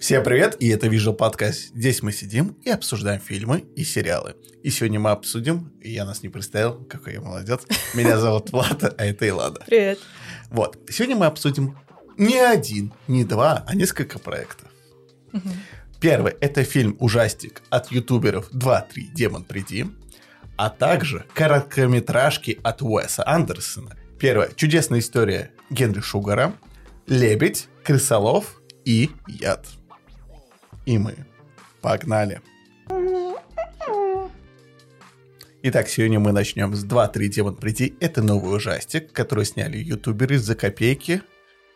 [0.00, 1.72] Всем привет, и это Visual Podcast.
[1.74, 4.34] Здесь мы сидим и обсуждаем фильмы и сериалы.
[4.62, 7.60] И сегодня мы обсудим, и я нас не представил, какой я молодец.
[7.92, 9.62] Меня зовут Влада, а это Илада.
[9.66, 9.98] Привет.
[10.48, 11.76] Вот, сегодня мы обсудим
[12.16, 14.68] не один, не два, а несколько проектов.
[16.00, 19.84] Первый– это фильм-ужастик от ютуберов 2-3 «Демон, приди»,
[20.56, 23.98] а также короткометражки от Уэса Андерсона.
[24.18, 26.54] Первая– чудесная история Генри Шугара,
[27.06, 29.66] «Лебедь», «Крысолов» и «Яд».
[30.86, 31.14] И мы
[31.80, 32.40] погнали.
[35.62, 37.94] Итак, сегодня мы начнем с 2-3 демон прийти.
[38.00, 41.22] Это новый ужастик, который сняли ютуберы за копейки.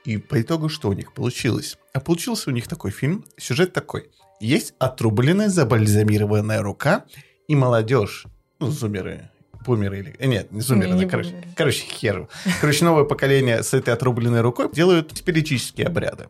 [0.04, 1.78] И по итогу что у них получилось?
[1.92, 3.24] А получился у них такой фильм.
[3.36, 4.10] Сюжет такой.
[4.40, 7.04] Есть отрубленная забальзамированная рука,
[7.46, 8.24] и молодежь,
[8.58, 9.30] ну, зумеры,
[9.64, 10.16] бумеры или...
[10.18, 11.48] э, Нет, не зумеры, Не, короче, бумеры.
[11.56, 12.28] короче, хер.
[12.60, 16.28] Короче, новое поколение с этой отрубленной рукой делают спиритические обряды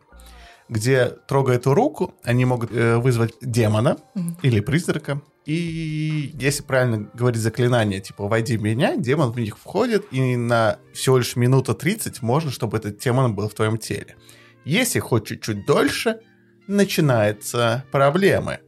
[0.69, 3.97] где, трогая эту руку, они могут э, вызвать демона
[4.41, 5.21] или призрака.
[5.45, 10.79] И если правильно говорить заклинание, типа «войди в меня», демон в них входит, и на
[10.93, 14.15] всего лишь минута 30 можно, чтобы этот демон был в твоем теле.
[14.63, 16.19] Если хоть чуть-чуть дольше,
[16.67, 18.59] начинаются проблемы.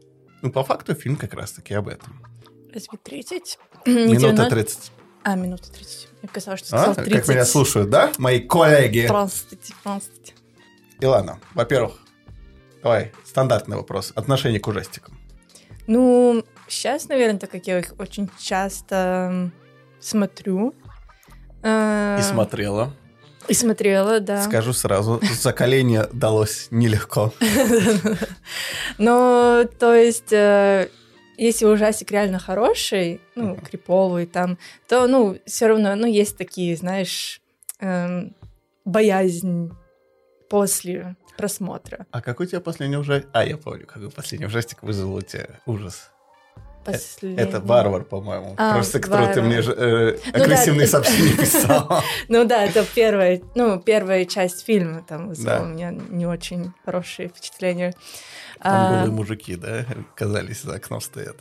[0.43, 2.21] Ну, по факту, фильм как раз-таки об этом.
[2.71, 3.57] Разве 30?
[3.87, 4.91] Минута 30.
[5.23, 6.09] А, минута 30.
[6.21, 6.79] Мне казалось, что ты А?
[6.93, 7.13] сказал 30.
[7.13, 9.05] Как меня слушают, да, мои коллеги?
[9.05, 10.33] Здравствуйте, здравствуйте.
[10.99, 11.99] Илана, во-первых,
[12.81, 14.11] давай, стандартный вопрос.
[14.15, 15.17] Отношение к ужастикам.
[15.87, 19.51] Ну, сейчас, наверное, так как я их очень часто
[19.99, 20.73] смотрю.
[21.63, 22.93] э, И смотрела.
[23.47, 24.43] И смотрела, да.
[24.43, 27.31] Скажу сразу, закаление далось нелегко.
[28.97, 30.89] Но, то есть, э,
[31.37, 37.41] если ужастик реально хороший, ну, криповый там, то, ну, все равно, ну, есть такие, знаешь,
[37.79, 38.35] эм,
[38.85, 39.71] боязнь
[40.49, 42.05] после просмотра.
[42.11, 43.29] А какой у тебя последний ужастик?
[43.33, 46.09] А, я помню, какой последний ужастик вызвал у тебя ужас.
[46.85, 47.37] Последний.
[47.37, 48.55] Это варвар, по-моему.
[48.57, 49.41] А, Просто «Варвар».
[49.41, 52.01] мне же, э, Ну да, агрессивные это- сообщения писал.
[52.29, 55.63] Ну да, это первая, ну, первая часть фильма, там вызвала Да.
[55.63, 57.93] у меня не очень хорошие впечатления.
[58.61, 61.35] Там А, голые мужики, да, казались за окном стоят.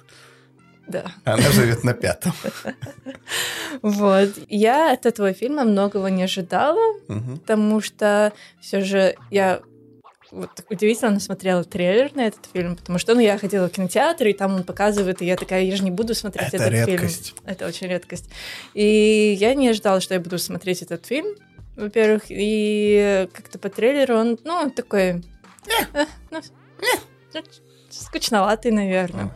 [0.87, 1.07] Да.
[1.25, 2.33] Она живет на пятом.
[3.83, 4.31] Вот.
[4.49, 9.61] Я от этого фильма многого не ожидала, потому что все же я
[10.31, 14.33] вот удивительно смотрела трейлер на этот фильм, потому что ну, я ходила в кинотеатр, и
[14.33, 17.29] там он показывает, и я такая, я же не буду смотреть Это этот редкость.
[17.29, 17.39] фильм.
[17.47, 18.31] Это очень редкость.
[18.75, 21.27] И я не ожидала, что я буду смотреть этот фильм,
[21.77, 25.23] во-первых, и как-то по трейлеру он, ну, такой...
[25.95, 26.41] э, ну,
[27.35, 27.43] ну,
[27.91, 29.31] скучноватый, наверное.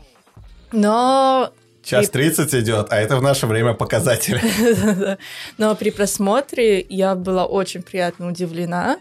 [0.72, 4.38] Но Час И- 30 идет, а это в наше время показатель.
[5.58, 8.98] Но при просмотре я была очень приятно удивлена.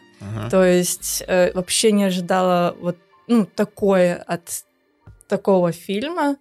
[0.49, 2.97] То есть э, вообще не ожидала вот
[3.27, 4.63] ну, такое от
[5.27, 6.35] такого фильма.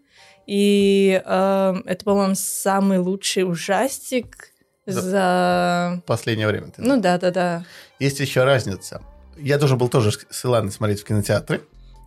[0.47, 4.53] И э, это, по-моему, самый лучший ужастик
[4.87, 6.03] За- за...
[6.07, 6.69] Последнее время.
[6.69, 7.65] ты Ну да, да, да.
[7.99, 9.03] Есть еще разница.
[9.37, 11.61] Я должен был тоже с Иланой смотреть в кинотеатре.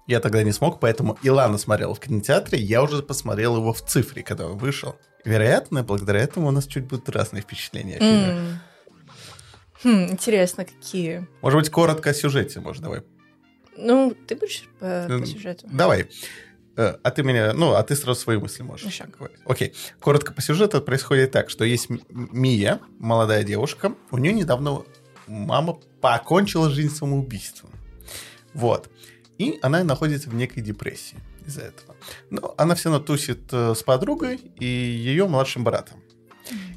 [0.07, 4.23] Я тогда не смог, поэтому Илана смотрела в кинотеатре, я уже посмотрел его в цифре,
[4.23, 4.95] когда он вышел.
[5.23, 7.97] Вероятно, благодаря этому у нас чуть будут разные впечатления.
[7.99, 8.59] М.
[9.83, 11.27] Хм, интересно, какие.
[11.41, 13.01] Может быть, коротко о сюжете, может, давай.
[13.77, 15.67] Ну, ты будешь по, по М, сюжету?
[15.71, 16.07] Давай.
[16.77, 19.13] Э, А ты меня, ну, а ты сразу свои мысли можешь Хорошо.
[19.17, 19.39] говорить.
[19.45, 19.73] Окей.
[19.99, 24.83] Коротко по сюжету происходит так, что есть Мия, молодая девушка, у нее недавно
[25.27, 27.71] мама покончила жизнь самоубийством.
[28.53, 28.89] Вот.
[29.41, 31.95] И она находится в некой депрессии из-за этого.
[32.29, 35.99] Но она все равно тусит э, с подругой и ее младшим братом.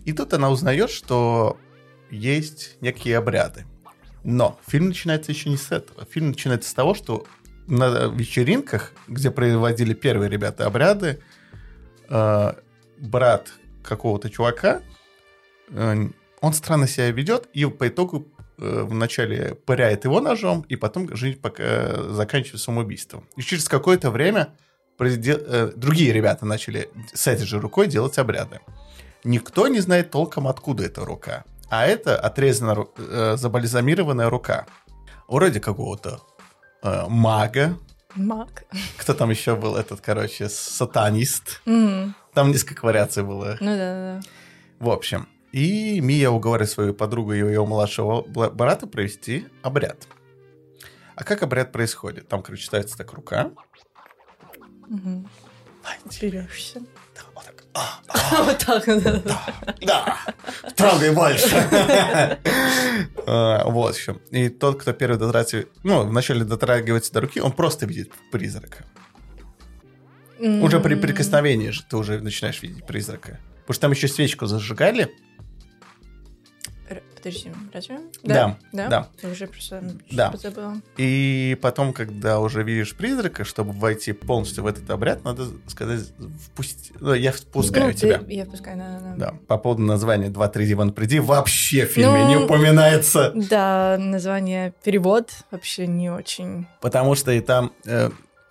[0.07, 1.59] И тут она узнает, что
[2.11, 3.67] есть некие обряды.
[4.23, 6.07] Но фильм начинается еще не с этого.
[6.07, 7.27] Фильм начинается с того, что
[7.67, 11.21] на вечеринках, где проводили первые ребята обряды,
[12.09, 12.53] э,
[12.97, 14.81] брат какого-то чувака,
[15.69, 16.09] э,
[16.41, 18.27] он странно себя ведет, и по итогу
[18.57, 23.29] вначале пыряет его ножом, и потом жизнь пока заканчивается самоубийством.
[23.37, 24.55] И через какое-то время
[24.99, 28.61] э, другие ребята начали с этой же рукой делать обряды.
[29.25, 31.45] Никто не знает толком, откуда эта рука.
[31.71, 34.67] А это отрезанная, э, забальзамированная рука.
[35.29, 36.21] Вроде какого-то
[36.83, 37.77] э, мага.
[38.15, 38.65] Маг.
[38.97, 41.61] Кто там еще был этот, короче, сатанист.
[41.67, 43.57] М, Там несколько вариаций было.
[43.61, 44.21] Ну да, да.
[44.79, 50.09] В общем, и Мия уговаривает свою подругу и ее младшего брата провести обряд.
[51.15, 52.27] А как обряд происходит?
[52.27, 53.53] Там, короче, ставится так рука.
[56.21, 56.81] Берешься.
[57.15, 57.65] Да, вот так.
[57.73, 59.23] А, а, Вот так, да.
[59.25, 60.19] да, да.
[60.75, 61.47] Трогай больше.
[63.27, 64.19] А, Вот еще.
[64.33, 68.85] И тот, кто первый дотрагивается, ну, вначале дотрагивается до руки, он просто видит призрака.
[70.41, 73.39] Уже при прикосновении же ты уже начинаешь видеть призрака.
[73.67, 75.11] Потому что там еще свечку зажигали.
[77.17, 78.01] Подожди, разве?
[78.23, 78.89] Да, Да?
[78.89, 79.09] да.
[79.23, 80.31] Я уже просто Да.
[80.37, 80.75] забыла.
[80.99, 86.13] И потом, когда уже видишь призрака, чтобы войти полностью в этот обряд, надо сказать,
[86.45, 86.93] впусти...
[87.01, 88.21] ну, я впускаю Ну, ты- тебя.
[88.29, 89.15] Я впускаю, да, да.
[89.17, 89.35] Да.
[89.49, 93.33] По поводу названия 2-3 Диван приди вообще в фильме Ну, не упоминается.
[93.35, 96.67] Да, название перевод вообще не очень.
[96.83, 98.11] Потому что и там, э,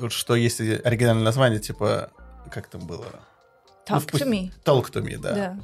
[0.09, 2.09] что если оригинальное название, типа,
[2.51, 3.05] как там было?
[3.89, 4.51] Ну, Talk впусти- to me.
[4.63, 5.33] Talk to me, да.
[5.35, 5.59] Да.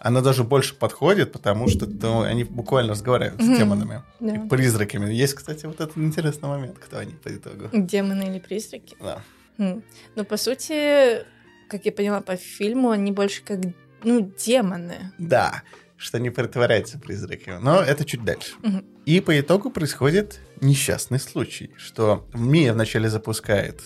[0.00, 3.58] Она даже больше подходит, потому что ну, они буквально разговаривают с Мгм.
[3.58, 4.34] демонами Да.
[4.36, 5.12] и призраками.
[5.12, 7.68] Есть, кстати, вот этот интересный момент, кто они по итогу.
[7.72, 8.96] Демоны или призраки.
[9.00, 9.20] Да.
[9.58, 9.82] Хм.
[10.14, 11.24] Ну, по сути,
[11.68, 13.58] как я поняла по фильму, они больше как,
[14.04, 15.12] ну, демоны.
[15.18, 15.62] Да,
[15.96, 17.58] что не притворяются призраками.
[17.60, 18.54] Но это чуть дальше.
[18.62, 18.84] Мгм.
[19.04, 23.82] И по итогу происходит несчастный случай, что Мия вначале запускает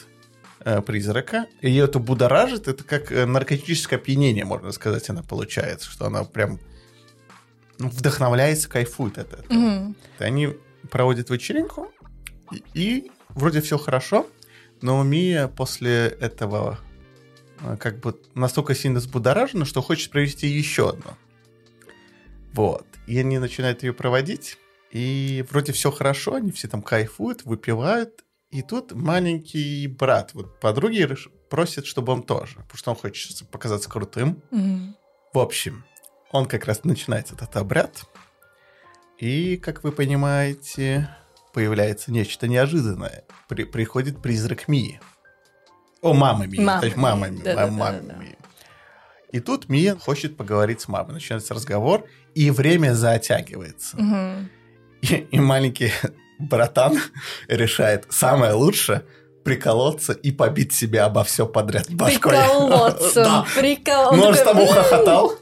[0.87, 6.25] призрака, ее это будоражит, это как э, наркотическое опьянение, можно сказать, она получается, что она
[6.25, 6.61] прям
[7.79, 9.53] ну, вдохновляется, кайфует от этого.
[9.53, 9.97] Мгм.
[10.19, 10.57] Они
[10.91, 11.91] проводят вечеринку,
[12.53, 14.27] и, и вроде все хорошо,
[14.81, 16.79] но Мия после этого
[17.61, 21.17] э, как бы настолько сильно взбудоражена, что хочет провести еще одну.
[22.53, 22.87] Вот.
[23.07, 24.59] И они начинают ее проводить,
[24.91, 31.09] и вроде все хорошо, они все там кайфуют, выпивают, и тут маленький брат вот подруги
[31.49, 34.43] просит, чтобы он тоже, потому что он хочет показаться крутым.
[34.51, 34.95] Мгм.
[35.33, 35.85] В общем,
[36.31, 38.05] он как раз начинает этот обряд.
[39.19, 41.09] И, как вы понимаете,
[41.55, 43.25] появляется нечто неожиданное.
[43.49, 45.01] При- приходит призрак Мии.
[46.03, 46.61] О, мама Мии.
[46.61, 47.03] Мама то есть Мии.
[47.03, 47.43] мама Мии.
[47.43, 47.73] Да-да-да-да.
[47.73, 48.37] мама Мии.
[49.31, 51.15] И тут Мия хочет поговорить с мамой.
[51.15, 53.97] Начинается разговор, и время затягивается.
[53.97, 54.51] Мгм.
[55.01, 55.91] И, и маленький
[56.43, 57.01] братан
[57.49, 59.03] решает самое лучшее
[59.45, 62.33] приколоться и побить себя обо все подряд башкой.
[62.33, 63.25] Приколоться.
[63.25, 63.47] Да.
[63.57, 64.13] Прикол...
[64.17, 65.35] Может, там такой, ухохотал?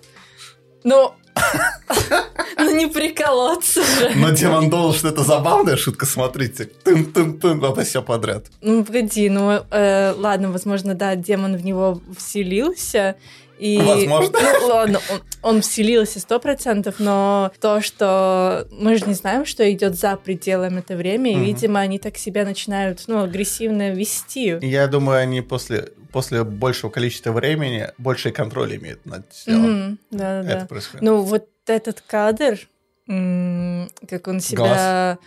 [0.84, 1.14] Ну,
[2.58, 4.12] ну не приколоться же.
[4.16, 6.64] Но демон думал, что это забавная шутка, смотрите.
[6.84, 8.46] Тын-тын-тын, это все подряд.
[8.62, 13.16] Ну, погоди, ну, э, ладно, возможно, да, демон в него вселился,
[13.60, 13.78] и...
[13.78, 14.38] Возможно.
[14.60, 19.70] Ну, ладно, он, он вселился сто процентов, но то, что мы же не знаем, что
[19.70, 24.58] идет за пределами это время, и, видимо, они так себя начинают, ну, агрессивно вести.
[24.62, 29.62] Я думаю, они после, после большего количества времени больший контроль имеют над телом.
[29.62, 30.52] Мгм, Да-да-да.
[30.52, 31.02] Это происходит.
[31.02, 32.58] Ну, вот этот кадр,
[33.06, 35.18] как он себя...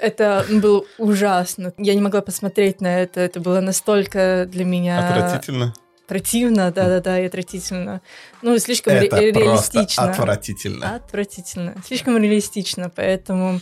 [0.00, 1.72] Это было ужасно.
[1.78, 3.20] Я не могла посмотреть на это.
[3.20, 5.74] Это было настолько для меня Отвратительно.
[6.10, 8.00] Противно, да-да-да, и отвратительно.
[8.42, 10.10] Ну, слишком ре- Это просто реалистично.
[10.10, 10.94] отвратительно.
[10.96, 11.74] Отвратительно.
[11.86, 13.60] Слишком реалистично, поэтому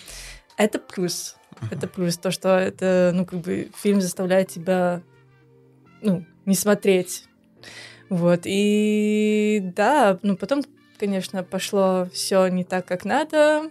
[0.57, 1.37] это плюс.
[1.71, 2.17] Это плюс.
[2.17, 5.03] То, что это, ну, как бы фильм заставляет тебя,
[6.01, 7.25] ну, не смотреть.
[8.09, 8.41] Вот.
[8.45, 10.65] И да, ну, потом,
[10.99, 13.71] конечно, пошло все не так, как надо.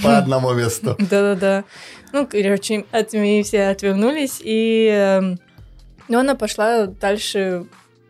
[0.00, 0.94] По одному месту.
[0.98, 1.64] Да-да-да.
[2.12, 4.86] Ну, короче, от меня все отвернулись, и...
[4.92, 5.38] эм,
[6.08, 7.66] Ну, она пошла дальше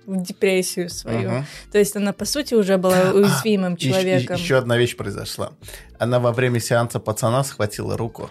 [0.06, 1.31] в депрессию свою.
[1.31, 1.47] Мгм.
[1.73, 4.37] То есть она, по сути, уже была уязвимым Ещё- человеком.
[4.37, 5.53] Еще одна вещь произошла.
[5.99, 8.31] Она во время сеанса пацана схватила руку.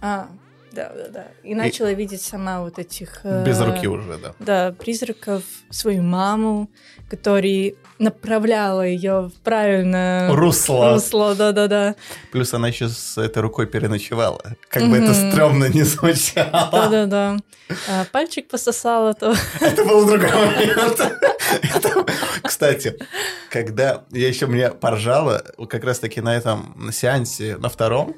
[0.00, 0.28] А,
[0.74, 1.26] да-да-да.
[1.42, 3.20] И начала видеть сама вот этих...
[3.24, 4.34] э, Без руки уже, да.
[4.38, 6.68] Да, призраков, свою маму,
[7.08, 10.94] который направляла ее в правильное Русло.
[10.94, 11.94] русло, да-да-да.
[12.32, 14.42] Плюс она еще с этой рукой переночевала.
[14.68, 16.68] Как бы это стрёмно не звучало.
[16.72, 17.36] Да-да-да.
[17.88, 19.34] А, пальчик пососала то.
[19.60, 21.00] Это был другой момент.
[22.42, 22.96] Кстати,
[23.50, 28.14] когда я еще мне поржала, как раз таки на этом сеансе, на втором,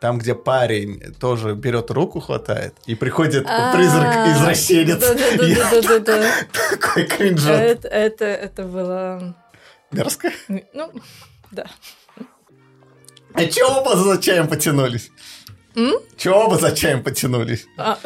[0.00, 5.02] там, где парень тоже берет руку, хватает, и приходит А, призрак-извращенец.
[5.42, 6.30] Я Да-да-да-да-да.
[6.52, 7.84] такой кринжот.
[7.84, 9.34] Это, было...
[9.92, 10.30] Мерзко.
[10.48, 10.92] Ну,
[11.52, 11.66] да.
[13.34, 15.10] А чего оба за чаем потянулись?
[15.74, 15.92] М?
[16.16, 17.66] Чего оба за чаем потянулись?
[17.76, 17.98] А.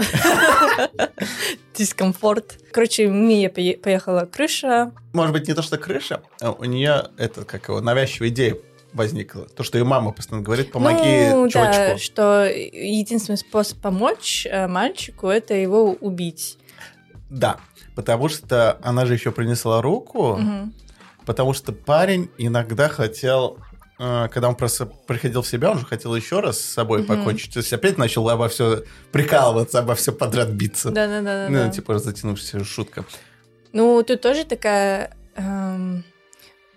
[1.76, 2.58] Дискомфорт.
[2.72, 4.92] Короче, Мия пое- поехала крыша.
[5.12, 8.56] Может быть, не то, что крыша, а у нее это, как его, навязчивая идея
[8.92, 9.46] возникла.
[9.46, 11.98] То, что ее мама постоянно говорит, помоги ну, да, чувачку.
[11.98, 16.58] что единственный способ помочь э, мальчику это его убить.
[17.28, 17.58] Да,
[17.94, 20.74] потому что она же еще принесла руку, Мгм.
[21.26, 23.58] потому что парень иногда хотел,
[24.00, 27.06] э, когда он просто приходил в себя, он же хотел еще раз с собой Мгм.
[27.06, 27.52] покончить.
[27.52, 28.82] То есть опять начал обо все
[29.12, 30.90] прикалываться, обо все подряд биться.
[30.90, 31.46] Да-да-да.
[31.48, 33.04] Ну, типа затянувшаяся шутка.
[33.72, 36.02] Ну, тут тоже такая эм,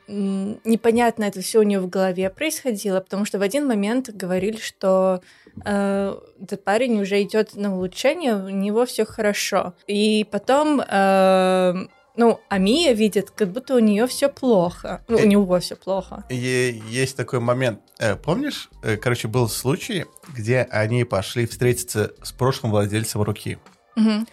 [0.07, 5.22] непонятно это все у нее в голове происходило, потому что в один момент говорили, что
[5.65, 9.74] э, этот парень уже идет на улучшение, у него все хорошо.
[9.88, 11.74] И потом, э,
[12.15, 15.03] ну, Амия видит, как будто у нее все плохо.
[15.07, 16.24] Ну, у Э, него все плохо.
[16.29, 17.79] Есть такой момент.
[18.00, 20.05] Э, Помнишь, э, короче, был случай,
[20.36, 23.57] где они пошли встретиться с прошлым владельцем руки.
[23.95, 24.27] Мгм.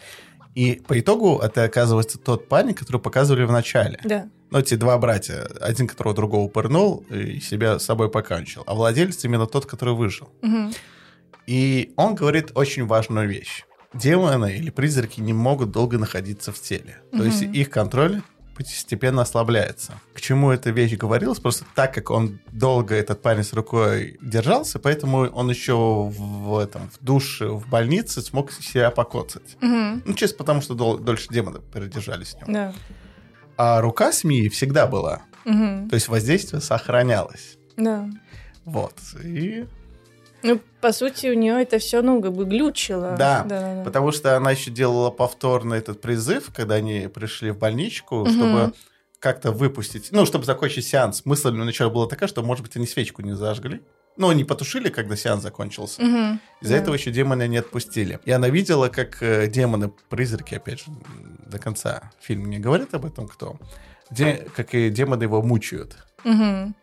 [0.54, 4.00] И по итогу это оказывается тот парень, который показывали в начале.
[4.04, 4.28] Да.
[4.50, 5.48] Ну, эти два братья.
[5.60, 8.64] Один, которого другого пырнул и себя с собой покончил.
[8.66, 10.30] А владелец именно тот, который выжил.
[10.42, 10.72] Мгм.
[11.46, 13.64] И он говорит очень важную вещь.
[13.94, 17.00] Демоны или призраки не могут долго находиться в теле.
[17.10, 18.22] То есть их контроль
[18.64, 19.94] постепенно ослабляется.
[20.14, 21.40] К чему эта вещь говорилась?
[21.40, 26.90] Просто так как он долго, этот парень с рукой держался, поэтому он еще в, этом,
[26.90, 29.56] в душе, в больнице смог себя покоцать.
[29.60, 30.02] Мгм.
[30.04, 32.52] Ну, чисто потому, что дол- дольше демоны продержались с ним.
[32.52, 32.74] Да.
[33.56, 35.22] А рука СМИ всегда была.
[35.44, 35.88] Мгм.
[35.88, 37.56] То есть воздействие сохранялось.
[37.76, 38.08] Да.
[38.64, 38.94] Вот.
[39.24, 39.66] И
[40.42, 43.14] Ну, по сути, у нее это все, ну, как бы глючило.
[43.18, 43.82] Да, да, да.
[43.84, 48.30] Потому что она еще делала повторно этот призыв, когда они пришли в больничку, Мгм.
[48.30, 48.72] чтобы
[49.18, 51.26] как-то выпустить, ну, чтобы закончить сеанс.
[51.26, 53.82] Мысль вначале была такая, что, может быть, они свечку не зажгли.
[54.16, 56.02] Ну, они потушили, когда сеанс закончился.
[56.02, 56.40] Мгм.
[56.62, 56.80] Из-за Да.
[56.80, 58.18] этого еще демоны не отпустили.
[58.24, 60.86] И она видела, как э, демоны-призраки, опять же,
[61.46, 63.56] до конца фильм не говорит об этом кто,
[64.10, 65.96] де- как и демоны его мучают.
[66.24, 66.74] Мгм.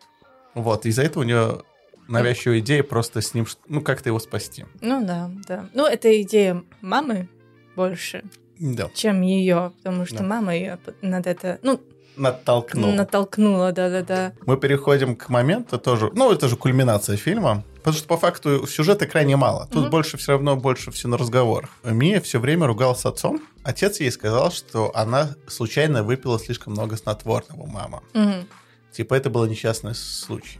[0.54, 1.62] Вот, из-за этого у нее
[2.08, 4.64] навязчивая идея просто с ним, ну, как-то его спасти.
[4.80, 5.68] Ну да, да.
[5.74, 7.28] Ну, это идея мамы
[7.76, 8.24] больше,
[8.58, 10.24] Да, чем ее, потому что Да.
[10.24, 11.80] мама ее над это, ну,
[12.16, 12.92] натолкнул.
[12.92, 14.32] натолкнула, да-да-да.
[14.46, 19.06] Мы переходим к моменту тоже, ну, это же кульминация фильма, потому что по факту сюжета
[19.06, 19.66] крайне мало.
[19.70, 19.90] Тут Мгм.
[19.90, 21.70] больше все равно, больше все на разговорах.
[21.84, 23.40] Мия все время ругалась с отцом.
[23.62, 28.02] Отец ей сказал, что она случайно выпила слишком много снотворного, мама.
[28.14, 28.48] Мгм.
[28.90, 30.58] Типа это был несчастный случай.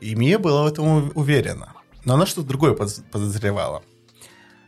[0.00, 1.72] И Мия была в этом уверена.
[2.04, 3.82] Но она что-то другое подоз- подозревала.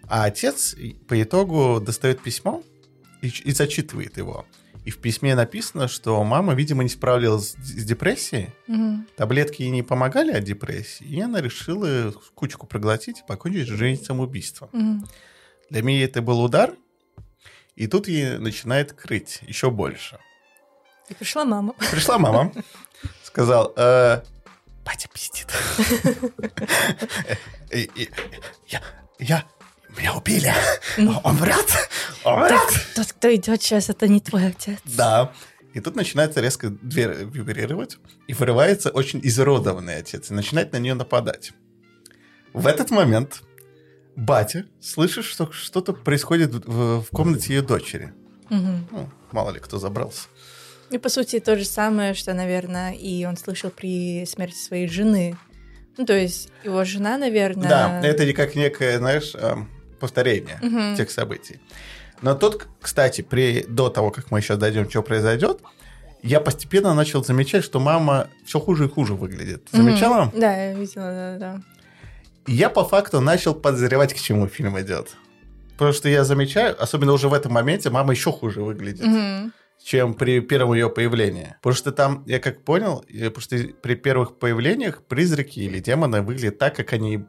[0.08, 0.74] А отец
[1.08, 2.62] по итогу достает письмо
[3.22, 4.46] и, и зачитывает его.
[4.84, 9.06] И в письме написано, что мама, видимо, не справилась с депрессией, Мгм.
[9.16, 14.68] таблетки ей не помогали от депрессии, и она решила кучку проглотить и покончить жизнь самоубийством.
[14.72, 15.08] Мгм.
[15.70, 16.74] Для Мии это был удар,
[17.74, 20.20] и тут ей начинает крыть еще больше.
[21.08, 21.74] И пришла мама.
[21.90, 22.52] Пришла мама,
[23.24, 24.22] сказал, э,
[24.86, 25.48] батя пиздит.
[29.18, 29.44] Я,
[29.96, 30.52] меня убили.
[31.24, 31.66] Он врет,
[32.24, 32.86] он врет.
[32.94, 34.78] Тот, кто идет сейчас, это не твой отец.
[34.84, 35.32] Да.
[35.74, 40.94] И тут начинается резко дверь вибрировать, и вырывается очень изуродованный отец, и начинает на нее
[40.94, 41.52] нападать.
[42.54, 43.42] В этот момент
[44.14, 48.14] батя слышит, что что-то происходит в, в комнате ее дочери.
[48.48, 48.88] Мгм.
[48.90, 50.28] Ну, мало ли кто забрался.
[50.90, 55.36] И, по сути, то же самое, что, наверное, и он слышал при смерти своей жены.
[55.96, 57.68] Ну, то есть его жена, наверное...
[57.68, 60.94] Да, это не как некое, знаешь, эм, повторение Мгм.
[60.94, 61.58] тех событий.
[62.22, 65.60] Но тут, кстати, при, до того, как мы сейчас дойдем, что произойдет,
[66.22, 69.68] я постепенно начал замечать, что мама все хуже и хуже выглядит.
[69.72, 70.32] Замечала?
[70.34, 71.62] Да, я видела, да-да.
[72.46, 75.16] И я по факту начал подозревать, к чему фильм идет.
[75.72, 79.52] Потому что я замечаю, особенно уже в этом моменте, мама еще хуже выглядит, Мгм.
[79.82, 81.54] Чем при первом ее появлении.
[81.62, 86.58] Потому что там, я как понял, потому что при первых появлениях призраки или демоны выглядят
[86.58, 87.24] так, как они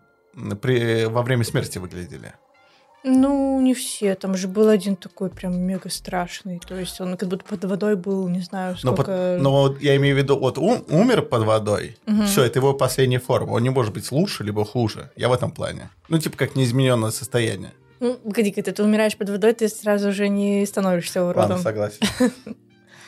[0.62, 2.34] при, во время смерти выглядели.
[3.04, 4.16] Ну, не все.
[4.16, 6.60] Там же был один такой прям мега страшный.
[6.60, 9.38] То есть он как будто под водой был, не знаю, Но, под- сколько...
[9.40, 12.26] но вот я имею в виду, вот ум- умер под водой, Мгм.
[12.26, 13.52] все, это его последняя форма.
[13.52, 15.12] Он не может быть лучше, либо хуже.
[15.16, 15.90] Я в этом плане.
[16.10, 17.72] Ну, типа, как неизмененное состояние.
[18.00, 21.60] Ну, погоди, когда ты умираешь под водой, ты сразу же не становишься Ладно, уродом.
[21.60, 22.00] согласен.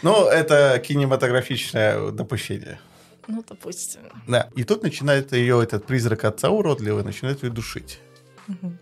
[0.01, 2.79] Ну, это кинематографичное допущение.
[3.27, 4.01] Ну, допустим.
[4.27, 4.49] Да.
[4.55, 7.99] И тут начинает ее этот призрак отца уродливый, начинает ее душить.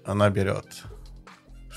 [0.06, 0.66] Она берет...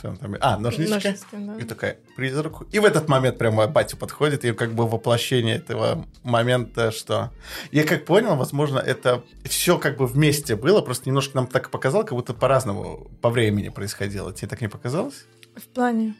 [0.00, 0.35] Что она там?
[0.40, 0.90] А, ножнички.
[0.90, 1.57] Ножички, да.
[1.59, 2.64] И такая, призраку.
[2.73, 7.30] И в этот момент прямо батя подходит, и как бы воплощение этого момента, что...
[7.71, 12.02] Я как понял, возможно, это все как бы вместе было, просто немножко нам так показал,
[12.04, 14.33] как будто по-разному по времени происходило.
[14.33, 15.26] Тебе так не показалось?
[15.54, 16.14] В плане,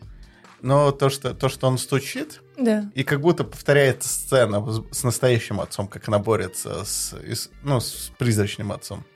[0.61, 2.91] Но то, что, то, что он стучит, да.
[2.95, 7.15] и как будто повторяется сцена с, настоящим отцом, как она борется с-
[7.63, 9.07] ну, с призрачным отцом.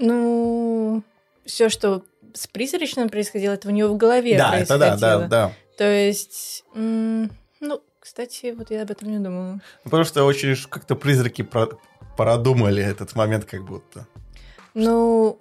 [0.00, 1.04] Ну,
[1.44, 2.02] все, что
[2.34, 5.20] с призрачным происходило, это у него в голове да, это да, происходило.
[5.22, 5.52] да, да.
[5.78, 9.52] То есть, м, ну, кстати, вот я об этом не думала.
[9.54, 11.78] Ну, Потому что очень как-то призраки про-
[12.16, 14.06] продумали этот момент как будто.
[14.74, 15.40] Ну,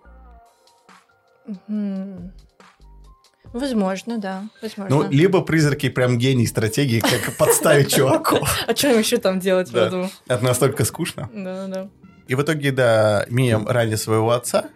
[3.51, 4.95] Возможно, да, возможно.
[4.95, 8.49] Ну, либо призраки прям гений стратегии, как подставить чуваков.
[8.67, 9.87] А что им еще там делать Да.
[9.87, 10.09] аду?
[10.27, 11.29] Это настолько скучно.
[11.33, 11.89] Да, да.
[12.27, 14.69] И в итоге, да, Мия ранит своего отца.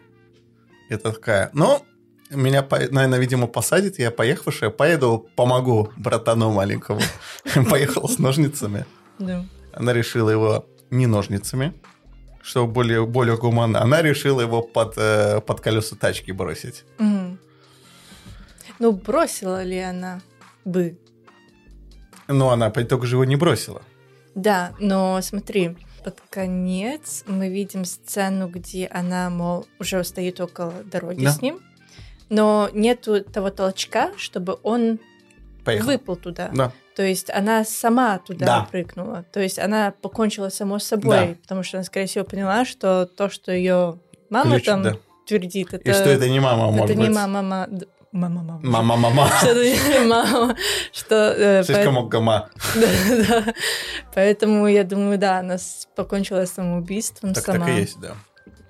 [0.90, 1.84] Это такая, ну,
[2.30, 7.00] меня, наверное, видимо, посадит, я поехавшая, поеду, помогу братану маленькому.
[7.70, 8.86] Поехала с ножницами.
[9.20, 9.46] да.
[9.74, 11.74] Она решила его не ножницами,
[12.42, 13.80] что более, более гуманно.
[13.82, 16.84] Она решила его под, э, под колеса тачки бросить.
[16.98, 17.38] Мгм.
[18.80, 20.22] Ну, бросила ли она
[20.66, 20.98] бы?
[22.28, 23.82] Но она итогу же его не бросила.
[24.36, 31.24] Да, но смотри, под конец мы видим сцену, где она, мол, уже стоит около дороги
[31.24, 31.32] Да.
[31.32, 31.60] с ним,
[32.30, 35.00] но нету того толчка, чтобы он
[35.64, 35.92] Поехала.
[35.92, 36.50] выпал туда.
[36.54, 36.72] Да.
[36.96, 38.68] То есть она сама туда Да.
[38.72, 39.24] прыгнула.
[39.32, 41.36] То есть она покончила само собой, Да.
[41.42, 44.96] потому что она, скорее всего, поняла, что то, что ее мама Ключ, там да.
[45.28, 47.16] твердит, это, И что это не мама, это может не быть.
[47.16, 47.68] мама, мама,
[48.12, 48.60] мама, мама.
[48.64, 49.28] Мама-мама.
[49.40, 50.56] Что это не мама,
[50.92, 51.16] что...
[51.38, 52.50] э, Слишком поэт- много ма.
[52.76, 53.54] Да, да.
[54.16, 55.58] Поэтому я думаю, да, она
[55.96, 57.66] покончила самоубийством Так сама.
[57.66, 58.14] так и есть, да.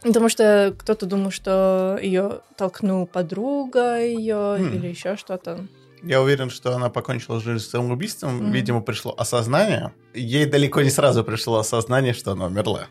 [0.07, 4.73] Потому что кто-то думал, что ее толкнул подруга ее М.
[4.73, 5.67] или еще что-то.
[6.03, 8.37] Я уверен, что она покончила жизнь самоубийством.
[8.37, 8.51] Мгм.
[8.51, 9.93] Видимо, пришло осознание.
[10.13, 12.87] Ей далеко не сразу пришло осознание, что она умерла.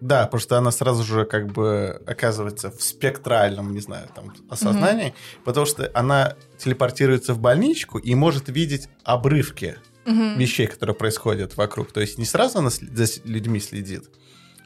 [0.00, 5.12] Да, потому что она сразу же как бы оказывается в спектральном, не знаю, там, осознании,
[5.44, 10.38] потому что она телепортируется в больничку и может видеть обрывки Мгм.
[10.38, 11.92] вещей, которые происходят вокруг.
[11.92, 14.04] То есть не сразу она за людьми следит,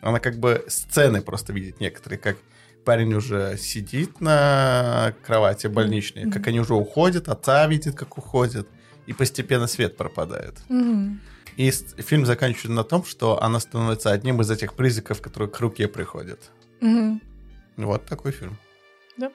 [0.05, 2.37] она как бы сцены просто видит некоторые, как
[2.85, 6.33] парень уже сидит на кровати больничной, Мгм.
[6.33, 8.69] как они уже уходят, отца видит, как уходят,
[9.07, 10.55] и постепенно свет пропадает.
[10.69, 11.21] Мгм.
[11.57, 15.89] И фильм заканчивается на том, что она становится одним из этих призраков, которые к руке
[15.89, 16.51] приходят.
[16.81, 17.23] Мгм.
[17.79, 18.59] Вот такой фильм.
[19.17, 19.31] Да.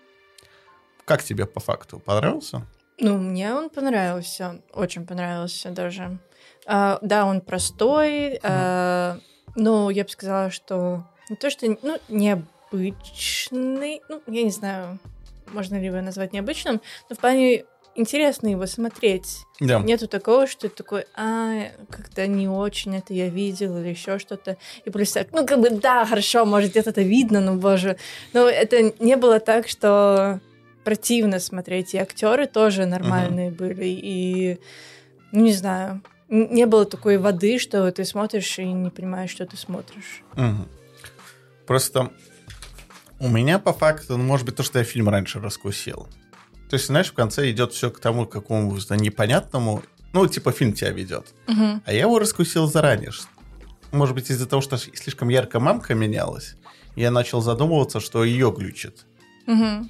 [1.05, 1.99] Как тебе по факту?
[1.99, 2.61] Понравился?
[2.99, 6.19] Ну, мне он понравился, очень понравился даже.
[6.67, 9.17] А, да, он простой, а,
[9.59, 14.99] но я бы сказала, что не то, что ну, необычный, ну, я не знаю,
[15.47, 19.45] можно ли его назвать необычным, но в плане интересно его смотреть.
[19.59, 19.79] Да.
[19.79, 24.57] Нету такого, что ты такой, а, как-то не очень это я видел или еще что-то.
[24.85, 27.97] И плюс так, ну, как бы, да, хорошо, может, где-то это видно, но, боже.
[28.33, 30.39] Но это не было так, что
[30.83, 31.93] противно смотреть.
[31.93, 33.85] И актеры тоже нормальные были.
[33.85, 34.59] И,
[35.31, 39.57] ну, не знаю, не было такой воды, что ты смотришь и не понимаешь, что ты
[39.57, 40.23] смотришь.
[40.35, 40.67] Мгм.
[41.65, 42.11] Просто
[43.19, 46.07] у меня по факту, ну, может быть, то, что я фильм раньше раскусил.
[46.69, 50.91] То есть, знаешь, в конце идет все к тому какому-то непонятному, ну, типа фильм тебя
[50.91, 51.33] ведет.
[51.47, 51.81] Мгм.
[51.85, 53.11] А я его раскусил заранее.
[53.91, 56.55] Может быть, из-за того, что слишком ярко мамка менялась,
[56.95, 59.05] я начал задумываться, что ее глючит.
[59.47, 59.89] Мгм.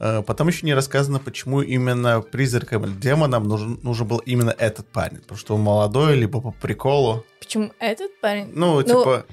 [0.00, 4.88] Э, Потом еще не рассказано, почему именно призракам или демонам нужен, нужен был именно этот
[4.88, 5.18] парень.
[5.18, 7.24] Потому что он молодой, либо по приколу.
[7.40, 8.50] Почему этот парень?
[8.54, 9.26] Ну, типа,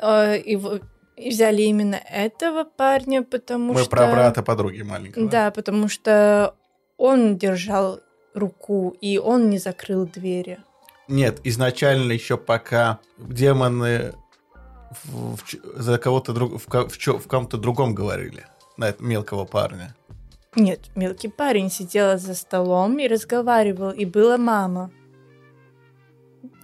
[0.00, 0.78] э, его
[1.16, 3.90] и взяли именно этого парня, потому мы что...
[3.90, 5.28] про брата подруги маленького.
[5.28, 6.54] Да, потому что
[6.96, 8.00] он держал
[8.34, 10.58] руку, и он не закрыл двери.
[11.08, 14.14] Нет, изначально еще пока демоны
[15.04, 15.42] в- в
[15.76, 18.46] за кого-то друг, в, в, в ком-то другом говорили.
[18.78, 19.94] На этого мелкого парня.
[20.54, 24.90] Нет, мелкий парень сидел за столом и разговаривал, и была мама.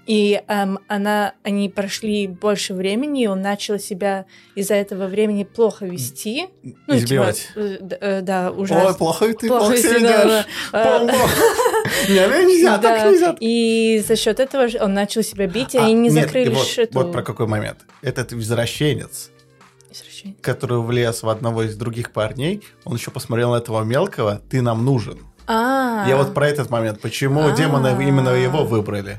[0.08, 4.24] И эм, она, они прошли больше времени, и он начал себя
[4.54, 6.46] из-за этого времени плохо вести.
[6.62, 7.48] Ну, Избивать.
[7.48, 8.94] типа, э, э, да, Ой, ужасно.
[8.94, 10.46] плохой ты, Плохо себя.
[10.72, 11.12] Бомба.
[12.08, 13.36] Не, ну нельзя, так нельзя.
[13.38, 16.94] И за счет этого он начал себя бить, и А, они не закрыли вот, эту...
[16.94, 17.80] вот про какой момент.
[18.00, 19.30] Этот извращенец,
[20.18, 20.42] Извращение.
[20.42, 24.84] который влез в одного из других парней, он еще посмотрел на этого мелкого, ты нам
[24.84, 25.18] нужен.
[25.46, 27.00] А, Я вот про этот момент.
[27.00, 27.52] Почему А.
[27.52, 29.18] демоны именно его выбрали?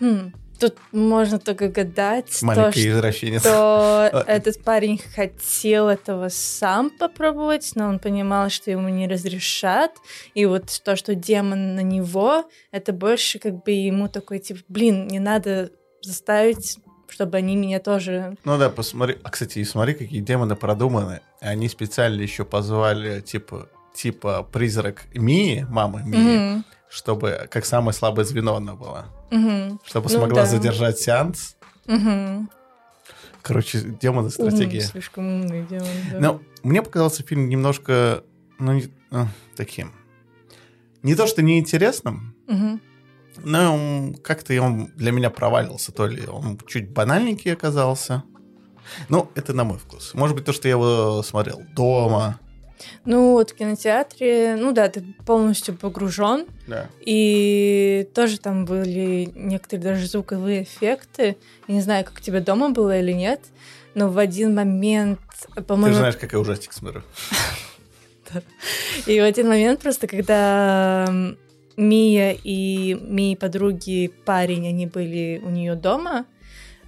[0.00, 3.42] хм, тут можно только гадать, то, Маленький извращенец.
[3.42, 3.50] что
[4.12, 9.92] А, этот парень хотел этого сам попробовать, но он понимал, что ему не разрешат.
[10.34, 15.06] И вот то, что демон на него, это больше как бы ему такой, типа, блин,
[15.08, 15.70] не надо
[16.02, 18.36] заставить, чтобы они меня тоже...
[18.44, 19.18] Ну да, посмотри.
[19.22, 21.20] А, кстати, и смотри, какие демоны продуманы.
[21.40, 28.24] Они специально еще позвали, типа, типа призрак Мии, мамы Мии, Мгм, чтобы как самое слабое
[28.24, 29.06] звено она была.
[29.30, 30.46] мгм, Чтобы Ну смогла да.
[30.46, 31.56] задержать сеанс.
[31.86, 32.50] мгм.
[33.42, 34.78] Короче, демоны стратегия.
[34.78, 36.18] Умный, слишком умный демон, да.
[36.18, 38.24] Но мне показался фильм немножко,
[38.58, 39.92] ну, не- а, таким.
[41.02, 42.80] Не то, что неинтересным, Мгм.
[43.42, 48.24] М, как-то он для меня провалился, то ли он чуть банальненький оказался.
[49.08, 50.14] Ну, это на мой вкус.
[50.14, 52.38] Может быть, то, что я его смотрел дома.
[53.04, 56.46] Ну, вот в кинотеатре, ну да, ты полностью погружен.
[56.66, 56.88] Да.
[57.00, 61.36] И тоже там были некоторые даже звуковые эффекты.
[61.66, 63.40] Я не знаю, как тебе дома было или нет,
[63.94, 65.20] но в один момент,
[65.66, 65.86] по-моему...
[65.86, 67.02] Ты же знаешь, как я ужастик смотрю.
[69.06, 71.06] И в один момент просто, когда
[71.76, 76.26] Мия и Мии подруги, парень, они были у нее дома,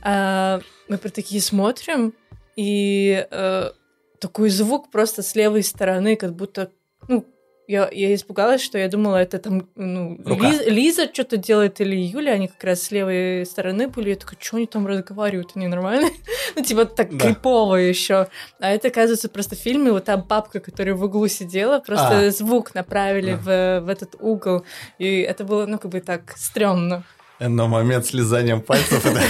[0.02, 2.14] а, мы про такие смотрим,
[2.56, 3.70] и э,
[4.18, 6.70] такой звук просто с левой стороны, как будто,
[7.06, 7.26] ну,
[7.68, 10.48] я, я испугалась, что я думала, это там, ну, Рука.
[10.50, 14.10] Лиз- Лиза что-то делает или Юля, они как раз с левой стороны были.
[14.10, 16.08] Я такая, что они там разговаривают, они нормально?
[16.56, 17.26] ну, типа, так Да.
[17.26, 18.28] крипово еще.
[18.60, 22.30] А это, оказывается, просто в фильме, вот та бабка, которая в углу сидела, просто А.
[22.30, 24.64] звук направили в, в этот угол.
[24.98, 27.02] И это было, ну, как бы так, стрёмно.
[27.40, 29.20] Но момент с лизанием пальцев это.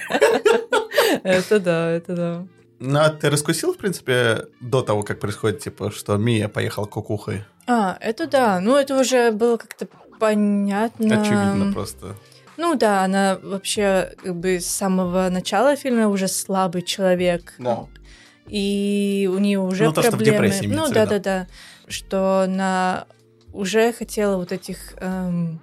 [1.22, 2.46] Это да, это да.
[2.78, 7.44] Ну, а ты раскусил, в принципе, до того, как происходит, типа, что Мия поехала кукухой?
[7.66, 8.60] А, это да.
[8.60, 11.20] Ну, это уже было как-то понятно.
[11.20, 12.16] Очевидно просто.
[12.56, 17.54] Ну да, она вообще как бы с самого начала фильма уже слабый человек.
[17.58, 17.86] Да.
[18.48, 20.46] И у нее уже Ну, то, что в проблемы.
[20.46, 21.10] депрессии имеется ну в да, виду.
[21.10, 21.46] да, да.
[21.88, 23.06] Что она
[23.52, 25.60] уже хотела вот этих эм,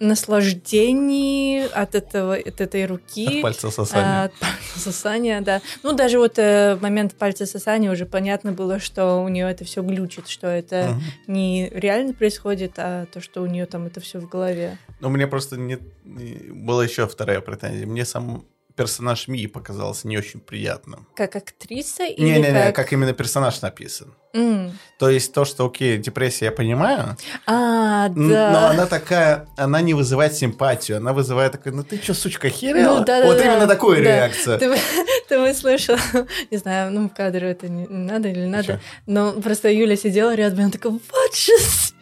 [0.00, 3.36] наслаждений от этого, от этой руки.
[3.38, 4.22] От пальца а, сосания.
[4.24, 5.60] От пальца сосания, да.
[5.82, 9.64] Ну, даже вот э, в момент пальца сосания уже понятно было, что у нее это
[9.64, 11.02] все глючит, что это Мгм.
[11.34, 14.78] не реально происходит, а то, что у нее там это все в голове.
[15.00, 15.78] Ну, мне просто не...
[16.04, 17.86] не- Была еще вторая претензия.
[17.86, 18.44] Мне сам
[18.76, 21.06] персонаж Мии показался не очень приятным.
[21.16, 22.76] Как актриса или Не-не-не, как...
[22.76, 24.14] как именно персонаж написан.
[24.34, 24.78] М.
[24.98, 28.50] То есть то, что, окей, депрессия, я понимаю, А, да.
[28.50, 32.98] но она такая, она не вызывает симпатию, она вызывает такой, ну ты что, сучка, херела?
[32.98, 33.26] Ну, да-да-да.
[33.32, 34.16] вот именно такой Да.
[34.16, 34.58] реакция.
[34.58, 34.76] Ты,
[35.28, 35.98] ты бы слышала,
[36.50, 38.78] не знаю, ну, в кадре это не, не надо или надо, Чё?
[39.06, 41.95] но просто Юля сидела рядом, и она такая, вот это?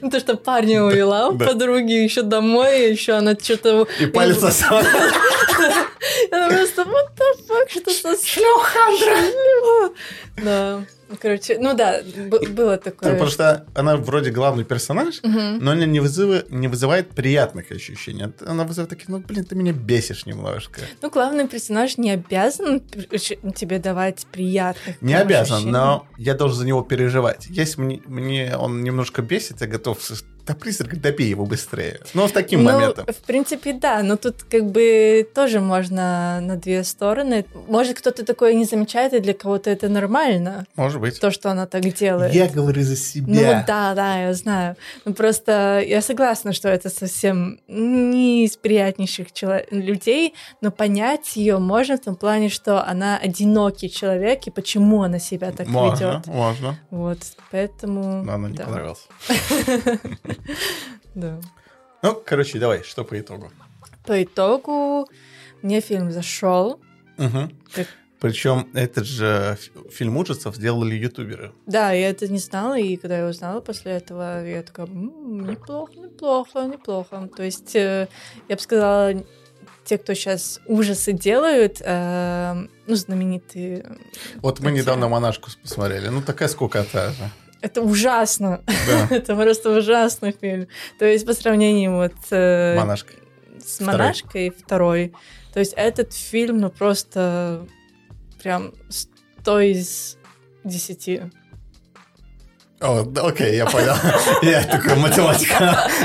[0.00, 3.86] Ну, то, что парня увела у подруги еще домой, еще она что-то...
[4.00, 4.82] И палец сосал.
[6.30, 9.92] Она просто, what the fuck, что со Шлюха!
[10.42, 10.84] Да,
[11.20, 12.00] короче, ну да,
[12.50, 13.12] было такое.
[13.12, 18.32] Потому что она вроде главный персонаж, но она не, вызыва- не вызывает приятных ощущений.
[18.46, 20.80] Она вызывает такие, ну, блин, ты меня бесишь немножко.
[21.02, 25.72] Ну, главный персонаж не обязан тебе давать приятных Не обязан, ощущений.
[25.72, 27.46] но я должен за него переживать.
[27.50, 29.98] Если мне, мне он немножко бесит, я готов...
[30.46, 32.00] Да, призрак, добей его быстрее.
[32.14, 33.06] Но с таким ну, моментом.
[33.06, 37.44] в принципе, да, но тут как бы тоже можно на две стороны.
[37.68, 41.20] Может, кто-то такое не замечает, и для кого-то это нормально, Может быть.
[41.20, 42.34] то, что она так делает.
[42.34, 43.64] Я говорю за Ну себя.
[43.66, 44.76] да, да, я знаю.
[45.04, 51.58] Ну просто я согласна, что это совсем не из приятнейших чело- людей, но понять ее
[51.58, 56.26] можно в том плане, что она одинокий человек и почему она себя так можно, ведет.
[56.26, 56.78] можно.
[56.90, 57.18] Вот,
[57.52, 58.24] поэтому.
[58.24, 59.06] Но она не да, понравилась.
[61.14, 61.40] да.
[62.02, 63.50] Ну, короче, давай, что по итогу?
[64.06, 65.08] По итогу
[65.62, 66.80] мне фильм зашел.
[67.18, 67.50] Угу.
[67.74, 67.86] Как-
[68.20, 71.52] Причем этот же фи- фильм ужасов сделали ютуберы.
[71.66, 75.92] Да, я это не знала, и когда я узнала после этого, я такая, «М, неплохо,
[75.96, 77.28] неплохо, неплохо.
[77.36, 78.08] То есть, э,
[78.48, 79.12] я бы сказала,
[79.84, 83.84] те, кто сейчас ужасы делают, э, ну, знаменитые,
[84.36, 86.08] Вот мы недавно монашку посмотрели.
[86.08, 87.30] Ну, такая скукота же.
[87.62, 88.62] Это ужасно.
[88.66, 90.68] Да, это просто ужасный фильм.
[90.98, 93.14] То есть, по сравнению вот э, монашка.
[93.64, 95.12] с монашкой второй,
[95.54, 97.66] то есть этот фильм, ну, просто
[98.42, 100.18] прям 100 из
[100.64, 101.20] 10.
[102.80, 103.94] О, да, окей, я понял.
[104.42, 105.88] Я такой математика.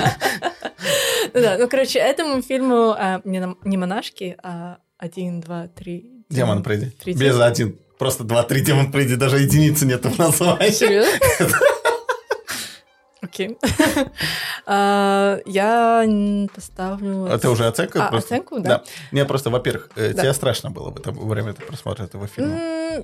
[1.33, 6.23] Ну да, ну, короче, этому фильму а, не, на- не монашки, а один, два, три.
[6.29, 6.89] Демон, приди.
[6.89, 7.77] Три Без один.
[7.97, 9.15] Просто два-три демон, приди.
[9.15, 10.69] Даже единицы нету в названии.
[10.71, 11.11] Серьезно?
[13.21, 13.57] Окей.
[14.69, 16.05] А, Я
[16.53, 17.31] поставлю...
[17.31, 17.99] А ты уже оценку?
[17.99, 18.35] А, просто?
[18.35, 18.83] оценку, да.
[19.11, 22.59] Мне просто, во-первых, э, тебе страшно было во время просмотра этого фильма?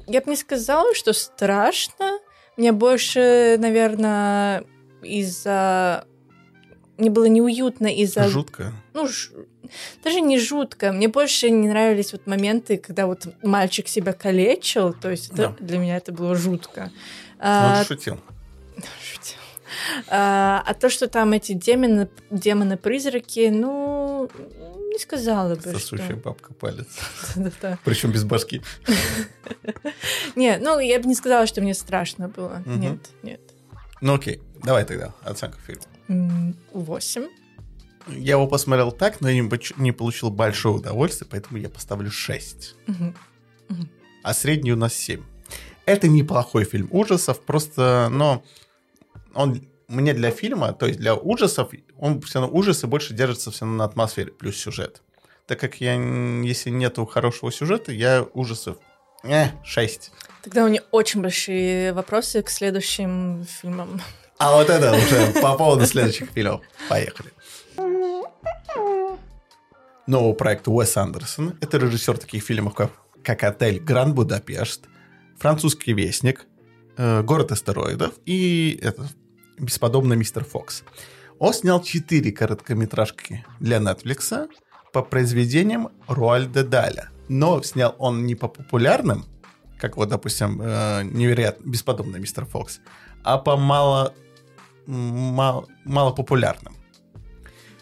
[0.07, 2.19] Я бы не сказала, что страшно.
[2.57, 4.65] Мне больше, наверное,
[5.01, 6.03] из-за...
[6.97, 8.27] Мне было неуютно из-за...
[8.27, 8.71] Жутко.
[8.93, 9.31] Ну, ж-
[10.03, 10.91] даже не жутко.
[10.91, 14.93] Мне больше не нравились вот моменты, когда вот мальчик себя калечил.
[14.93, 15.65] То есть это- Да.
[15.65, 16.91] для меня это было жутко.
[17.37, 18.19] Ну, А, он шутил.
[19.11, 19.37] шутил.
[20.07, 24.29] А, а то, что там эти демоны, демоны-призраки, ну,
[24.91, 26.15] не сказала бы, Сосущая что...
[26.17, 26.87] бабка палец.
[27.83, 28.61] Причем без башки.
[30.35, 32.61] Не, ну, я бы не сказала, что мне страшно было.
[32.65, 33.41] Нет, нет.
[34.01, 35.83] Ну окей, давай тогда оценку фильма.
[36.13, 37.27] М, Восемь.
[38.07, 42.75] Я его посмотрел так, но я не, не получил большого удовольствия, поэтому я поставлю 6.
[42.87, 43.15] Мгм.
[44.23, 45.23] А средний у нас 7.
[45.85, 48.43] Это неплохой фильм ужасов, просто, но
[49.33, 53.65] он мне для фильма, то есть для ужасов, он все равно ужасы больше держатся все
[53.65, 55.01] равно на атмосфере плюс сюжет.
[55.45, 58.77] Так как я, если нету хорошего сюжета, я ужасов
[59.23, 60.11] э, 6.
[60.43, 64.01] Тогда у меня очень большие вопросы к следующим фильмам.
[64.37, 66.61] А вот это уже по поводу следующих фильмов.
[66.89, 67.31] Поехали.
[70.05, 71.57] Новый проект Уэс Андерсон.
[71.61, 72.91] Это режиссер таких фильмов, как,
[73.23, 74.81] как «Отель Гранд Будапешт»,
[75.37, 76.45] «Французский вестник»,
[76.97, 79.07] э, «Город астероидов» и это,
[79.57, 80.83] «Бесподобный мистер Фокс».
[81.39, 84.49] Он снял четыре короткометражки для Netflix
[84.91, 87.09] по произведениям Руальда Даля.
[87.29, 89.25] Но снял он не по популярным,
[89.79, 92.79] как вот, допустим, э, невероятно бесподобный мистер Фокс,
[93.23, 94.13] а по мало,
[94.85, 96.75] мало, популярным.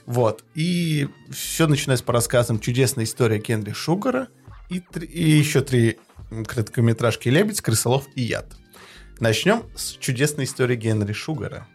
[0.05, 0.43] Вот.
[0.55, 4.27] И все начинается по рассказам «Чудесная история Генри Шугара»
[4.69, 8.55] и, три, и еще три короткометражки «Лебедь», «Крысолов» и «Яд».
[9.19, 11.67] Начнем с чудесной истории Генри Шугара,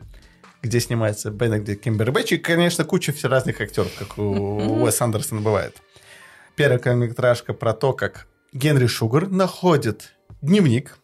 [0.63, 5.77] где снимается Бенедикт Кимбербэтч и, конечно, куча все разных актеров, как у Уэс Андерсона бывает.
[6.57, 10.99] Первая короткометражка про то, как Генри Шугар находит дневник,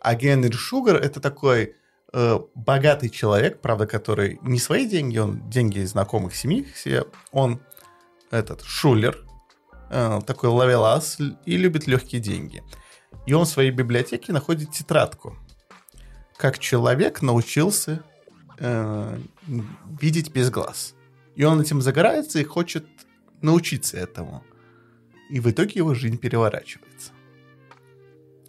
[0.00, 1.76] а Генри Шугар это такой
[2.12, 7.60] богатый человек, правда, который не свои деньги, он деньги знакомых семьи, все, он
[8.30, 9.18] этот шулер,
[9.90, 12.62] э, такой ловелас и любит легкие деньги.
[13.26, 15.36] И он в своей библиотеке находит тетрадку.
[16.36, 18.02] Как человек научился
[18.58, 19.18] э,
[20.00, 20.94] видеть без глаз.
[21.34, 22.86] И он этим загорается и хочет
[23.42, 24.44] научиться этому.
[25.28, 27.12] И в итоге его жизнь переворачивается.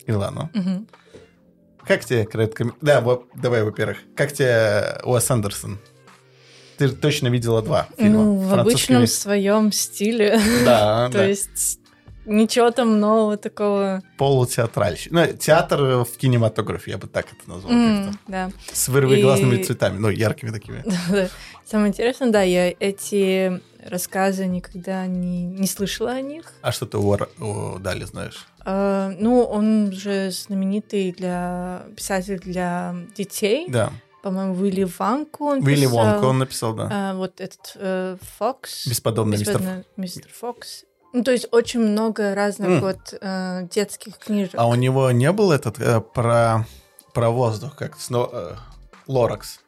[0.08, 0.50] Илана.
[0.54, 0.88] Мгм.
[1.86, 2.72] Как тебе кратко...
[2.82, 3.98] Да, вот, давай, во-первых.
[4.16, 5.80] Как тебе Уэс Андерсон?
[6.78, 8.24] Ты точно видела два фильма.
[8.24, 8.62] Ну, в «Французский
[8.94, 9.22] обычном вестник».
[9.22, 10.40] своем стиле.
[10.66, 11.26] Да, То да.
[11.26, 11.80] есть
[12.26, 14.02] ничего там нового такого.
[14.18, 15.28] Полутеатральщина.
[15.28, 18.14] Ну, театр в кинематографе, я бы так это назвал.
[18.28, 18.52] Да.
[18.72, 20.84] С вырвиглазными И- цветами, ну, яркими такими.
[21.66, 26.46] Самое интересное, да, я эти рассказы никогда не, не слышала о них.
[26.62, 28.46] А что ты Ор- у Дали знаешь?
[28.66, 33.66] А, ну, он же знаменитый для писатель для детей.
[33.70, 33.92] Да.
[34.24, 35.98] По-моему, Уилли Ванку он Вилли писал.
[36.06, 36.90] Вонка он написал, да.
[36.92, 38.86] А, вот этот э, Фокс.
[38.88, 40.84] Бесподобный мистер Бесподобный мистер Фокс.
[41.14, 42.80] Ну, то есть очень много разных М.
[42.82, 44.54] вот э, детских книжек.
[44.56, 46.66] А у него не был этот э, про,
[47.14, 48.56] про воздух, как сно- э,
[49.08, 49.60] Лоракс?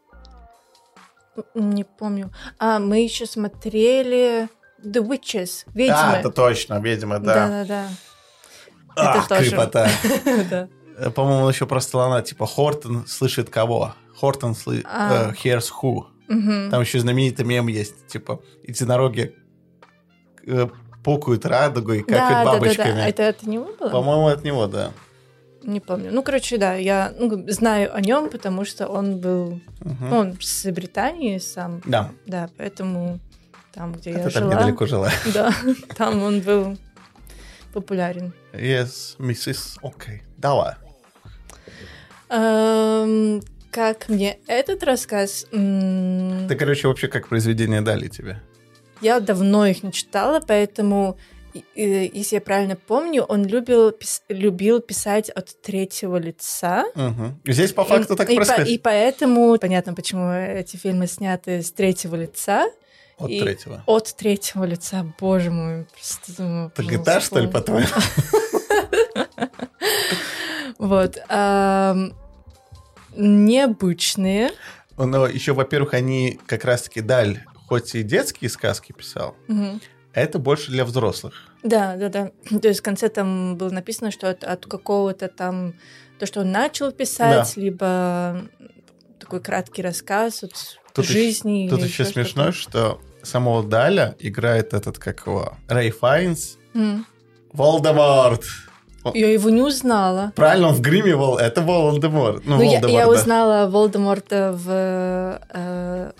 [1.55, 2.31] Не помню.
[2.59, 4.47] А, мы еще смотрели
[4.85, 5.95] The Witches, ведьмы.
[5.97, 7.33] А, это точно, видимо, да.
[7.47, 7.87] Да-да-да.
[8.95, 9.49] Ах, тоже.
[9.49, 9.89] крепота.
[10.49, 10.67] Да.
[10.97, 13.93] Э, По-моему, еще просто она, типа, Хортон слышит кого?
[14.15, 15.29] Хортон А.
[15.29, 16.05] э, hears who.
[16.69, 19.35] Там еще знаменитый мем есть, типа, единороги
[20.47, 20.67] э,
[21.03, 22.91] пукают радугой, Да, какают да, да, бабочками.
[22.93, 23.07] да.
[23.07, 23.89] Это от него было?
[23.89, 24.91] По-моему, от него, да.
[25.63, 26.09] Не помню.
[26.11, 30.09] Ну, короче, да, я ну, знаю о нем, потому что он был, Мгм.
[30.09, 33.19] ну, он с Британии сам, Да, да, поэтому
[33.73, 35.09] там, где я это там жила, недалеко жила.
[35.33, 35.53] да,
[35.97, 36.77] там он был
[37.73, 38.33] популярен.
[38.53, 40.75] Yes, миссис, окей, давай.
[42.29, 45.45] Эм, как мне этот рассказ?
[45.51, 48.41] М, Ты, короче, вообще как произведение дали тебе?
[49.01, 51.17] Я давно их не читала, поэтому,
[51.75, 56.85] если я правильно помню, он любил, пис- любил писать от третьего лица.
[56.95, 57.39] Мгм.
[57.45, 58.67] Здесь по факту и, так и, по- происходит.
[58.69, 62.67] и поэтому понятно, почему эти фильмы сняты с третьего лица.
[63.17, 63.83] От и- третьего.
[63.85, 65.85] От третьего лица, боже мой.
[65.93, 67.87] Просто думаю, Так пожалуйста, это что ли, по-твоему?
[70.79, 71.17] Вот.
[73.15, 74.51] необычные.
[74.97, 79.35] Но еще, во-первых, они как раз-таки Даль, хоть и детские сказки писал,
[80.13, 81.33] это больше для взрослых.
[81.63, 82.31] Да, да, да.
[82.59, 85.73] То есть в конце там было написано, что это от какого-то там
[86.19, 88.43] то, что он начал писать, либо
[89.19, 91.67] такой краткий рассказ от Тут жизни.
[91.69, 96.57] Тут или еще смешно, что самого Даля играет этот, как его, Рэй Файнс.
[97.51, 98.43] Волдеморт.
[99.13, 100.31] Я его не узнала.
[100.35, 101.37] Правильно, он в гриме Вол...
[101.37, 102.45] Это Волдеморт.
[102.45, 103.11] Ну, Ну, я, Волдеморт, я да.
[103.11, 106.11] узнала Волдеморта в э,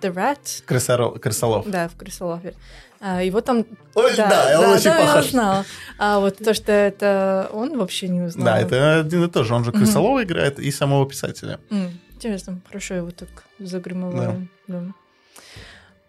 [0.00, 1.68] The Rat, Крысоро- Крысолов.
[1.70, 2.54] да, в Крысолове.
[3.00, 3.64] А, его там...
[3.94, 5.64] Ой, да, он очень да, я узнала.
[5.98, 8.50] А вот то, что это он, вообще не узнала.
[8.50, 9.54] Да, это один и тот же.
[9.54, 9.70] Он же.
[9.72, 11.60] Крысолова играет и самого писателя.
[11.70, 14.48] М, Интересно, хорошо его так загримовали.
[14.66, 14.82] Да.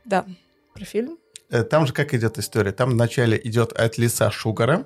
[0.06, 0.26] Да,
[0.74, 1.18] про фильм.
[1.50, 2.72] Э, Там же как идет история?
[2.72, 4.86] Там вначале идет от лица Шугара,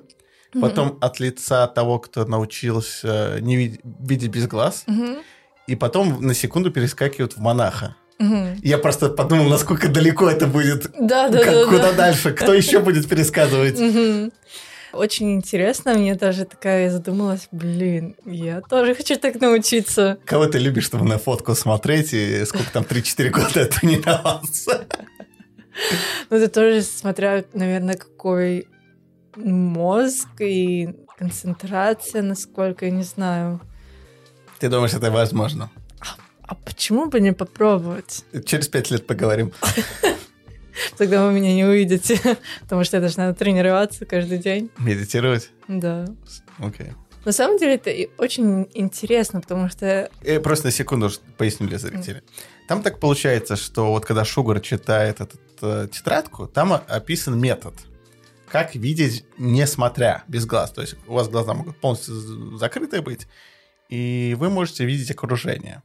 [0.60, 5.18] потом от лица того, кто научился не вид- видеть без глаз, Мгм.
[5.66, 7.96] и потом на секунду перескакивают в монаха.
[8.18, 8.60] Мгм.
[8.62, 11.64] Я просто подумал, насколько далеко это будет, Да, да, как- да.
[11.66, 11.92] куда да.
[11.92, 13.78] дальше, кто еще будет пересказывать.
[13.78, 14.32] Мгм.
[14.92, 20.18] Очень интересно, мне даже такая задумалась, блин, я тоже хочу так научиться.
[20.24, 24.86] Кого ты любишь, чтобы на фотку смотреть, и сколько там 3-4 года тренировался?
[26.28, 28.66] Ну, это тоже смотря, наверное, какой
[29.36, 33.60] мозг и концентрация, насколько, я не знаю.
[34.58, 35.70] Ты думаешь, это возможно?
[36.42, 38.24] А почему бы не попробовать?
[38.44, 39.52] Через пять лет поговорим.
[40.96, 42.18] Тогда вы меня не увидите,
[42.60, 44.70] потому что я должна тренироваться каждый день.
[44.78, 45.50] Медитировать?
[45.68, 46.06] Да.
[46.58, 46.86] Окей.
[46.86, 46.94] Okay.
[47.24, 50.10] На самом деле это очень интересно, потому что...
[50.22, 52.22] Я э, просто на секунду поясню для зрителей.
[52.66, 57.74] Там так получается, что вот когда Шугар читает эту э, тетрадку, там описан метод,
[58.48, 60.70] как видеть, несмотря, без глаз.
[60.72, 63.26] То есть у вас глаза могут полностью закрыты быть,
[63.90, 65.82] и вы можете видеть окружение.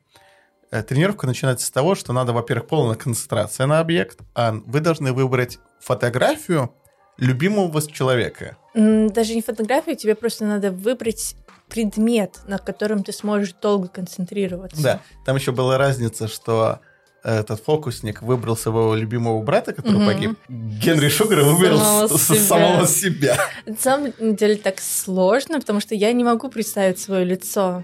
[0.70, 5.60] Тренировка начинается с того, что надо, во-первых, полная концентрация на объект, а вы должны выбрать
[5.80, 6.74] фотографию
[7.18, 8.58] любимого вас человека.
[8.74, 11.36] Даже не фотографию, тебе просто надо выбрать
[11.70, 14.82] предмет, на котором ты сможешь долго концентрироваться.
[14.82, 16.80] Да, там еще была разница, что
[17.24, 20.06] этот фокусник выбрал своего любимого брата, который угу.
[20.06, 20.38] погиб.
[20.48, 22.40] Генри Шугар выбрал самого, себя.
[22.40, 23.38] самого себя.
[23.66, 27.84] На самом деле так сложно, потому что я не могу представить свое лицо.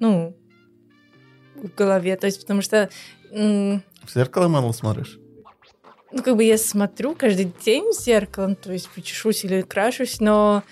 [0.00, 0.36] Ну,
[1.62, 2.16] в голове.
[2.16, 2.90] То есть, потому что...
[3.30, 3.80] В
[4.14, 5.18] зеркало мало смотришь?
[6.12, 10.64] Ну, как бы я смотрю каждый день в зеркало, то есть почешусь или крашусь, но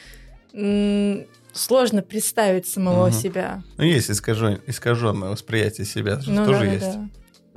[1.52, 3.14] сложно представить самого угу.
[3.14, 3.62] себя.
[3.76, 4.60] Ну, есть искажен...
[4.66, 6.92] искаженное восприятие себя, ну, тоже да, есть.
[6.92, 7.08] Да.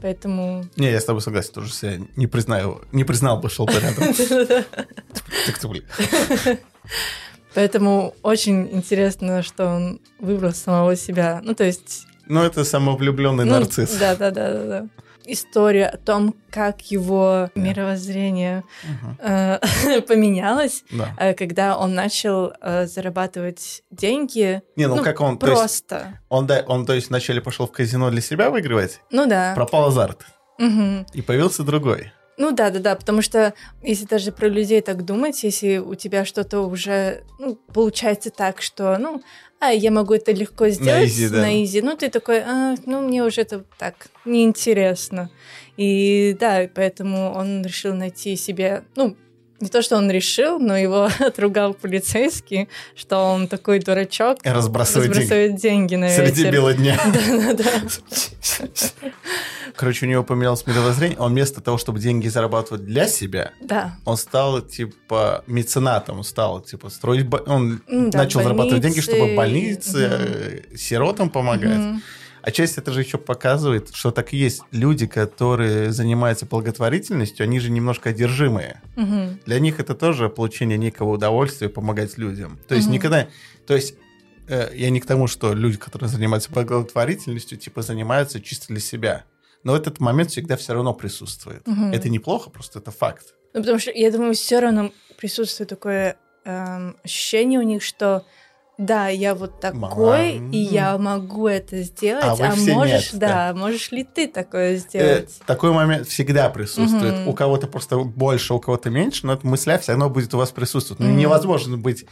[0.02, 0.66] Поэтому...
[0.76, 4.14] Не, я с тобой согласен, тоже себя не признаю, не признал бы, шел рядом.
[5.46, 5.86] Так ты, блин.
[7.54, 11.42] Поэтому очень интересно, что он выбрал самого себя.
[11.44, 13.96] Ну, то есть ну, это самовлюбленный ну, нарцисс.
[13.98, 14.88] Да, да, да, да, да.
[15.26, 17.52] История о том, как его yeah.
[17.56, 18.64] мировоззрение
[19.22, 19.60] uh-huh.
[19.94, 21.16] э, поменялось, да.
[21.18, 24.64] э, когда он начал э, зарабатывать деньги.
[24.76, 25.88] Не, ну, ну как он просто.
[25.88, 29.02] То есть, он, да, он, то есть, вначале пошел в казино для себя выигрывать.
[29.12, 29.54] Ну да.
[29.54, 30.26] Пропал азарт.
[30.58, 31.06] Угу.
[31.14, 32.12] И появился другой.
[32.38, 36.26] Ну да, да, да, потому что если даже про людей так думать, если у тебя
[36.26, 39.22] что-то уже ну, получается так, что, ну,
[39.60, 41.42] а, я могу это легко сделать на изи, да.
[41.42, 41.82] на изи.
[41.82, 45.30] Ну, ты такой, а, ну, мне уже это так неинтересно.
[45.78, 49.16] И да, поэтому он решил найти себе, ну,
[49.62, 54.40] не то, что он решил, но его отругал полицейский, что он такой дурачок.
[54.46, 55.92] И разбрасывает, разбрасывает деньги.
[55.92, 56.54] деньги на Среди ветер.
[56.54, 57.00] бела дня.
[57.14, 58.68] Да-да-да.
[59.76, 61.18] Короче, у него поменялось мировоззрение.
[61.18, 63.98] Он вместо того, чтобы деньги зарабатывать для себя, да.
[64.06, 66.24] он стал, типа, меценатом.
[66.24, 67.28] Стал, типа, строить...
[67.48, 68.44] Он да, начал больницы.
[68.44, 70.78] зарабатывать деньги, чтобы больницы, угу.
[70.78, 71.80] сиротам помогать.
[71.80, 72.02] Угу.
[72.42, 74.62] А часть это же еще показывает, что так и есть.
[74.72, 78.82] Люди, которые занимаются благотворительностью, они же немножко одержимые.
[78.98, 79.40] Угу.
[79.46, 82.60] Для них это тоже получение некого удовольствия помогать людям.
[82.68, 82.96] То есть угу.
[82.96, 83.28] никогда...
[83.68, 83.96] То есть
[84.48, 89.26] э, я не к тому, что люди, которые занимаются благотворительностью, типа занимаются чисто для себя.
[89.64, 91.68] Но этот момент всегда все равно присутствует.
[91.68, 91.86] Угу.
[91.94, 93.36] Это неплохо, просто это факт.
[93.54, 98.26] Ну, потому что, я думаю, все равно присутствует такое эм, ощущение у них, что
[98.82, 100.52] да, я вот такой, Мам.
[100.52, 104.78] и я могу это сделать, а, а можешь, нет, да, да, можешь ли ты такое
[104.78, 105.38] сделать?
[105.40, 107.20] Э, такой момент всегда присутствует.
[107.20, 107.30] Угу.
[107.30, 110.50] У кого-то просто больше, у кого-то меньше, но эта мысля все равно будет у вас
[110.50, 111.00] присутствовать.
[111.00, 111.12] Угу.
[111.12, 112.08] невозможно быть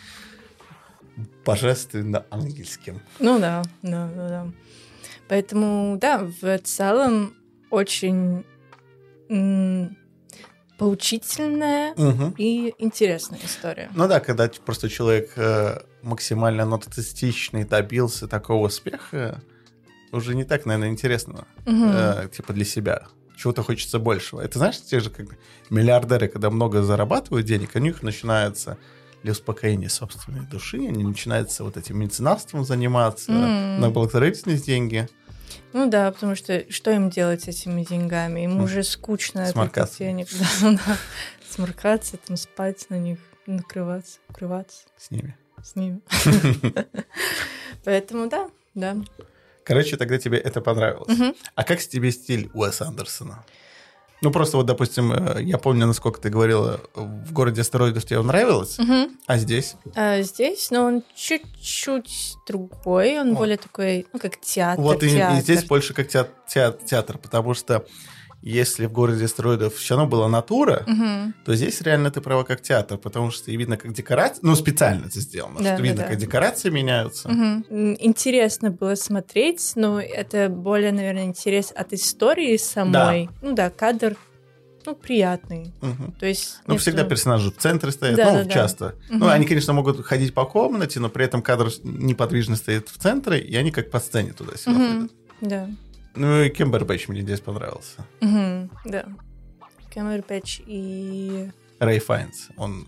[1.43, 3.01] божественно ангельским.
[3.17, 4.47] Ну да, да, да, да.
[5.27, 7.34] Поэтому, да, в целом
[7.71, 8.45] очень
[10.80, 12.34] поучительная угу.
[12.38, 13.92] и интересная история.
[13.94, 19.42] Ну да, когда просто человек э, максимально нарциссичный добился такого успеха,
[20.12, 21.86] уже не так, наверное, интересно, угу.
[21.86, 23.08] э, типа для себя.
[23.38, 24.42] Чего-то хочется большего.
[24.42, 25.28] Это знаешь, те же как
[25.70, 28.78] миллиардеры, когда много зарабатывают денег, у них начинается
[29.22, 33.80] для успокоения собственной души, они начинаются вот этим меценатством заниматься, mm.
[33.80, 35.10] на благотворительность деньги.
[35.73, 38.41] Ну да, потому что что им делать с этими деньгами?
[38.41, 39.93] Ему уже скучно Сморкаться.
[39.93, 40.27] от денег.
[40.62, 40.97] Да, да.
[41.49, 44.83] Сморкаться, там спать на них, накрываться, укрываться.
[44.97, 45.35] С ними.
[45.63, 46.01] С ними.
[47.83, 48.97] Поэтому да, да.
[49.63, 51.35] Короче, тогда тебе это понравилось.
[51.55, 53.45] А как тебе стиль Уэса Андерсона?
[54.21, 58.77] Ну, просто вот, допустим, э, я помню, насколько ты говорила, в городе астероидов тебе нравилось,
[58.77, 59.10] угу.
[59.27, 59.75] а здесь?
[59.95, 63.37] А здесь, ну, он чуть-чуть другой, он вот.
[63.37, 64.83] более такой, ну, как театр.
[64.83, 66.33] Вот и, и здесь больше как театр,
[66.85, 67.85] театр, потому что
[68.42, 71.33] если в городе астероидов все равно была натура, угу.
[71.46, 75.19] то здесь реально ты права как театр, потому что видно, как декорация, ну, специально это
[75.19, 76.08] сделано, да, что да, видно, да.
[76.10, 77.29] как декорации меняются.
[77.29, 77.98] Угу.
[78.00, 83.25] Интересно было смотреть, но это более, наверное, интерес от истории самой.
[83.25, 83.48] Да.
[83.48, 84.15] Ну да, кадр
[84.85, 85.73] ну, приятный.
[85.81, 86.13] Мгм.
[86.13, 86.60] То есть...
[86.65, 88.50] Ну, всегда э, персонажи в центре стоят, Да, ну, да, да.
[88.50, 88.96] часто.
[89.10, 89.27] Ну, Мгм.
[89.27, 93.56] они, конечно, могут ходить по комнате, но при этом кадр неподвижно стоит в центре, и
[93.56, 94.94] они как по сцене туда-сюда Мгм.
[94.94, 95.12] ходят.
[95.42, 95.69] Да.
[96.15, 98.05] Ну, и Кембербэтч мне здесь понравился.
[98.21, 99.05] Мгм, Да.
[99.93, 101.49] Камбербэтч и...
[101.79, 102.87] Рэй Файнс, он...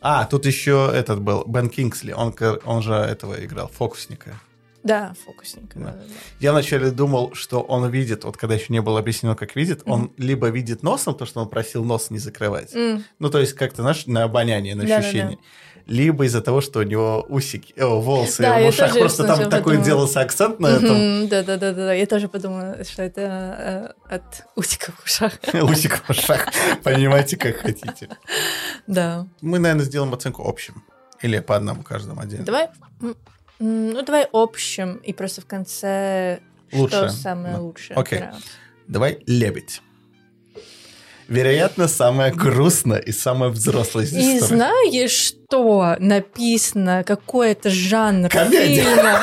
[0.00, 4.38] А, тут еще этот был, Бен Кингсли, он, он же этого играл, фокусника.
[4.86, 5.74] Да, фокусник.
[5.74, 5.80] Да.
[5.86, 6.04] да, да, да.
[6.40, 10.12] Я вначале думал, что он видит, вот когда еще не было объяснено, как видит, он
[10.16, 13.82] либо видит носом, то, что он просил нос не закрывать, М, ну, то есть как-то,
[13.82, 14.98] знаешь, на обоняние, на Да-да-да.
[15.00, 15.38] ощущение.
[15.86, 19.80] Либо из-за того, что у него усики, э, волосы Да, в ушах, просто там такой
[19.82, 20.96] делался акцент на этом.
[20.96, 21.92] мгм, Да, да, да, да, да.
[21.92, 25.32] Я тоже подумала, что это э, от усиков в ушах.
[25.54, 26.48] Усик в ушах.
[26.82, 28.08] Понимаете, как хотите.
[28.88, 29.28] Да.
[29.40, 30.82] Мы, наверное, сделаем оценку общим.
[31.22, 32.44] Или по одному каждому отдельно.
[32.44, 32.68] Давай,
[33.58, 36.40] ну давай общим и просто в конце
[36.72, 36.96] Лучше.
[36.96, 37.60] что самое Да.
[37.60, 37.96] лучшее.
[37.96, 38.18] Окей.
[38.20, 38.34] Да.
[38.88, 39.82] Давай лебедь.
[41.28, 44.56] Вероятно, самая грустная и самая взрослая из И историй.
[44.56, 48.82] знаешь, что написано, какой это жанр Комедия.
[48.84, 49.20] фильма?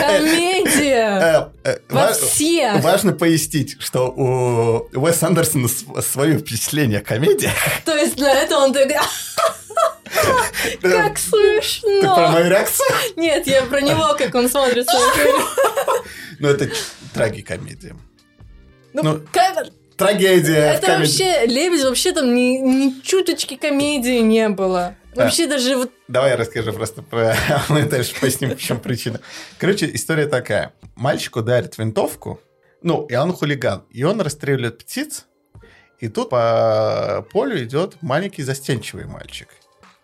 [0.00, 1.50] Комедия!
[1.64, 2.82] Э, э, Во ва- всех!
[2.82, 7.50] Важно пояснить, что у Уэса Андерсона св- свое впечатление о комедии.
[7.84, 8.96] То есть на это он такой,
[10.14, 12.28] как Ты про смешно!
[12.30, 12.88] мою реакцию?
[13.16, 15.36] Нет, я про него, как он смотрит фильм.
[16.38, 16.68] Ну, это
[17.14, 17.96] трагикомедия.
[18.92, 20.74] Ну, Ну, как- Трагедия.
[20.74, 24.94] Это вообще, Лебедь, вообще там ни, ни чуточки комедии не было.
[25.14, 25.90] Вообще даже вот...
[26.08, 27.34] Давай я расскажу просто про...
[27.70, 29.20] Мы дальше поясним, в чем причина.
[29.58, 30.74] Короче, история такая.
[30.94, 32.40] Мальчику дарит винтовку,
[32.82, 35.24] ну, и он хулиган, и он расстреливает птиц,
[35.98, 39.48] и тут по полю идет маленький застенчивый мальчик.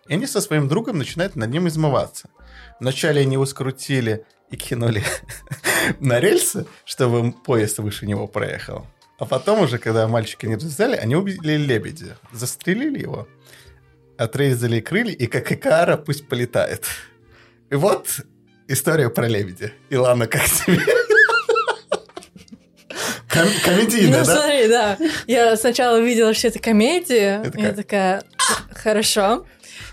[0.07, 2.29] И они со своим другом начинают над ним измываться.
[2.79, 5.03] Вначале они его скрутили и кинули
[5.99, 8.85] на рельсы, чтобы поезд выше него проехал.
[9.19, 12.17] А потом уже, когда мальчика не развязали, они убили лебедя.
[12.33, 13.27] Застрелили его,
[14.17, 16.85] отрезали крылья, и как икара пусть полетает.
[17.69, 18.07] И вот
[18.67, 19.71] история про лебедя.
[19.89, 20.79] Илана, как тебе?
[23.29, 24.35] Ком- комедийная, ну, да?
[24.35, 24.97] смотри, да.
[25.25, 27.41] Я сначала увидела, что это комедия.
[27.43, 28.23] Это Я такая,
[28.71, 29.45] хорошо.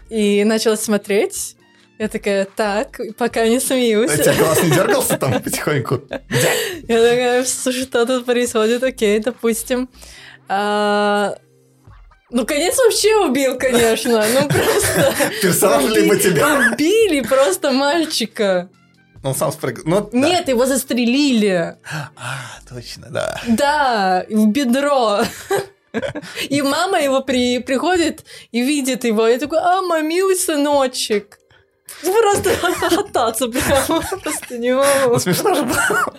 [0.08, 1.56] И начала смотреть.
[1.98, 4.10] Я такая, так, пока не смеюсь.
[4.10, 6.00] У тебя глаз не дергался там потихоньку?
[6.88, 8.82] Я такая, что тут происходит?
[8.82, 9.90] Окей, допустим.
[10.48, 11.34] А,
[12.30, 14.24] Ну, конец вообще убил, конечно.
[14.32, 15.14] Ну, просто...
[15.42, 16.70] Персонаж либо тебя.
[16.72, 18.70] Убили просто мальчика.
[19.22, 19.84] Он сам спрыгнул.
[20.00, 20.28] Ну, да.
[20.28, 21.76] Нет, его застрелили.
[22.16, 23.40] А, точно, да.
[23.46, 25.20] Да, в бедро.
[26.48, 31.38] И мама его при, приходит и видит его, и такой, а, милый сыночек.
[32.02, 35.18] Просто хохотаться прямо, просто не Ну, могу.
[35.18, 36.14] смешно же было.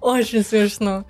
[0.00, 1.04] Очень смешно.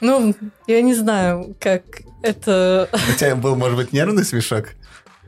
[0.00, 0.34] Ну,
[0.66, 1.82] я не знаю, как
[2.22, 2.88] это...
[2.92, 4.70] У тебя был, может быть, нервный смешок?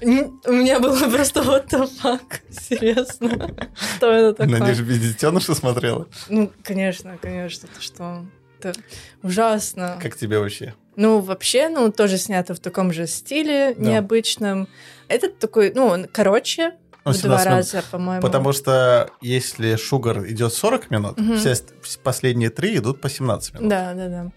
[0.02, 0.06] У
[0.52, 3.54] меня было просто вот fuck, серьезно.
[3.96, 4.58] Что это такое?
[4.58, 6.06] Надеюсь, без детеныша смотрела.
[6.28, 8.24] Ну, конечно, конечно, это что?
[8.60, 8.78] Это
[9.22, 9.98] ужасно.
[10.02, 10.74] Как тебе вообще?
[10.96, 13.90] Ну, вообще, ну, тоже снято в таком же стиле Да.
[13.92, 14.68] необычном.
[15.08, 16.74] Этот такой, ну, он короче,
[17.06, 18.20] Ну, в 17 два раза, по-моему.
[18.22, 21.36] Потому что если Шугар идет 40 минут, Мгм.
[21.38, 21.54] все
[22.02, 23.68] последние три идут по 17 минут.
[23.70, 24.30] Да, да, да.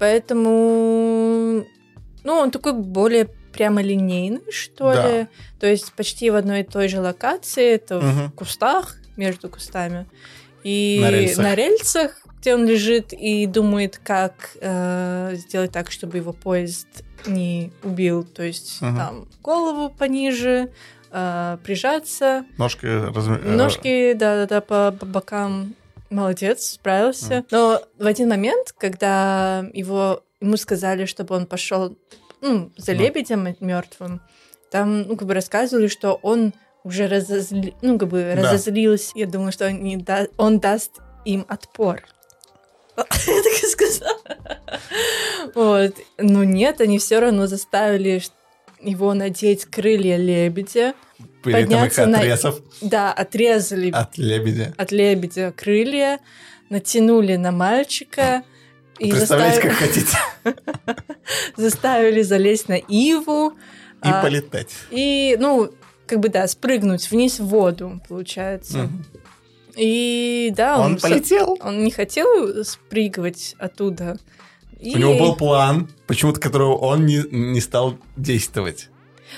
[0.00, 1.64] Поэтому,
[2.24, 5.08] ну, он такой более прямолинейный, что Да.
[5.20, 5.26] ли.
[5.60, 8.28] То есть почти в одной и той же локации, это Мгм.
[8.28, 10.06] в кустах, между кустами.
[10.64, 11.44] И На рельсах.
[11.44, 16.86] на рельсах, где он лежит и думает, как э, сделать так, чтобы его поезд
[17.26, 18.24] не убил.
[18.24, 18.96] То есть Мгм.
[18.96, 20.70] там голову пониже,
[21.10, 25.74] э, прижаться, Ножки разм- э, Ножки, да-да-да, по, по бокам.
[26.10, 27.44] Молодец, справился.
[27.50, 31.98] Но в один момент, когда его ему сказали, чтобы он пошел
[32.40, 33.00] ну, за Ну.
[33.00, 34.22] лебедем мертвым,
[34.70, 37.74] там, ну, как бы рассказывали, что он уже разозли...
[37.82, 38.40] ну, как бы Да.
[38.42, 39.12] разозлился.
[39.16, 40.92] Я думаю, что он, не да- он даст
[41.26, 42.04] им отпор.
[43.26, 44.18] Я так и сказала.
[45.54, 45.94] Вот.
[46.18, 48.22] Но нет, они все равно заставили
[48.80, 50.94] его надеть крылья лебедя.
[51.42, 54.74] При этом их подняться на- отрезав Да, отрезали от лебедя.
[54.76, 56.18] от лебедя крылья,
[56.68, 58.42] натянули на мальчика
[58.98, 61.04] и Представляете, заставили, как хотите.
[61.56, 63.50] заставили залезть на иву.
[64.04, 64.70] И а, полетать.
[64.90, 65.70] и, ну,
[66.06, 68.78] как бы, да, спрыгнуть вниз в воду, получается.
[68.78, 69.04] Мгм.
[69.78, 71.56] И, да, Он с- полетел.
[71.62, 74.18] он не хотел спрыгивать оттуда.
[74.80, 78.88] И- У него был план, почему-то которого он не, не стал действовать.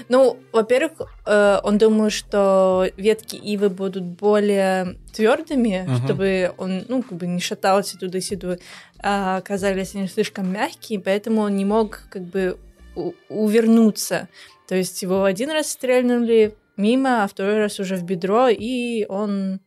[0.09, 0.93] Ну, во-первых,
[1.26, 6.05] э, он думал, что ветки ивы будут более твердыми, Мгм.
[6.05, 8.59] чтобы он, ну, как бы не шатался туда-сюда.
[9.03, 12.57] А оказались они слишком мягкие, поэтому он не мог, как бы,
[12.95, 14.28] у- увернуться.
[14.68, 19.61] То есть его один раз стрельнули мимо, а второй раз уже в бедро, и он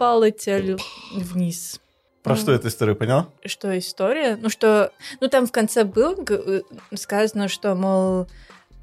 [0.00, 0.78] полетел
[1.14, 1.80] вниз.
[2.22, 3.26] Про Ну, что эту историю понял?
[3.44, 4.36] Что история?
[4.40, 4.92] Ну, что...
[5.20, 6.62] Ну, там в конце было э,
[6.94, 8.26] сказано, что, мол,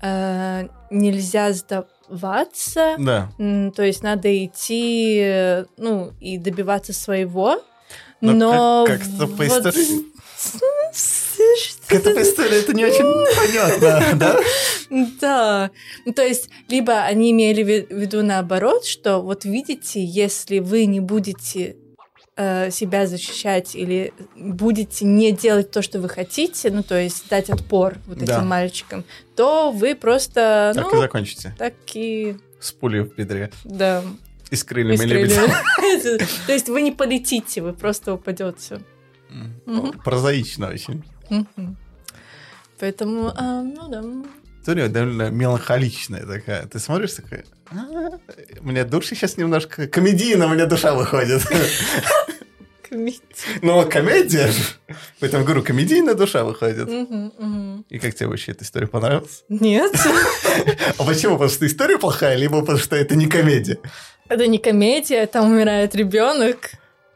[0.02, 3.30] э, нельзя сдаваться, Да.
[3.76, 7.62] То есть надо идти, ну, и добиваться своего.
[8.22, 10.06] Но Но, как- как-то по вот- истории-
[11.90, 13.04] По истории, это не очень
[13.36, 14.40] понятно, да?
[15.22, 15.72] Да.
[16.06, 20.60] Ну, То есть, либо они имели в ви- в виду наоборот, что вот видите, если
[20.60, 21.76] вы не будете
[22.36, 27.50] э, себя защищать или будете не делать то, что вы хотите, ну, то есть дать
[27.50, 28.36] отпор вот Да.
[28.38, 29.04] этим мальчикам,
[29.36, 31.56] то вы просто, Так и ну, закончите.
[31.58, 33.52] так и, С пулей в бедре.
[33.64, 34.04] да,
[34.52, 35.42] И с крыльями лебедя.
[36.48, 38.82] То есть вы не полетите, вы просто упадете.
[40.06, 41.04] Прозаично очень.
[42.80, 44.04] Поэтому, а, ну да.
[44.62, 46.66] История довольно меланхоличная такая.
[46.68, 47.44] Ты смотришь такая...
[47.72, 47.76] «А,
[48.62, 49.88] У меня душа сейчас немножко...
[49.88, 51.42] Комедийно у меня душа выходит.
[52.90, 53.22] Комедия.
[53.62, 54.64] Ну, комедия же.
[55.20, 56.88] Поэтому говорю, комедийная душа выходит.
[57.90, 59.44] И как тебе вообще эта история понравилась?
[59.50, 59.94] Нет,
[60.98, 61.34] А почему?
[61.34, 63.78] Потому что история плохая, либо потому что это не комедия?
[64.30, 66.72] это не комедия, там умирает ребенок.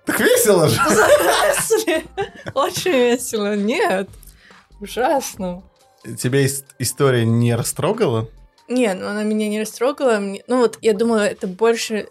[0.06, 0.80] Так весело же.
[2.54, 3.56] Очень весело.
[3.56, 4.10] Нет,
[4.80, 5.64] ужасно.
[6.18, 8.28] Тебя ис- история не растрогала?
[8.68, 10.20] Не, ну она меня не растрогала.
[10.48, 12.08] Ну вот, я думаю, это больше...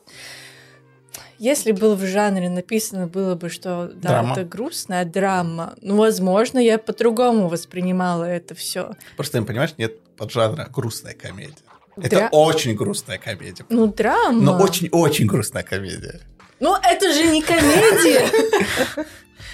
[1.39, 4.33] Если было в жанре написано, было бы, что да, Драма.
[4.33, 5.75] это грустная драма.
[5.81, 8.91] Ну, возможно, я по-другому воспринимала это все.
[9.17, 11.55] Просто, понимаешь, нет поджанра грустная комедия.
[11.97, 13.65] Это Дра- очень грустная комедия.
[13.71, 14.39] Ну, драма.
[14.41, 16.21] Но очень-очень грустная комедия.
[16.61, 18.31] Ну, это же не комедия.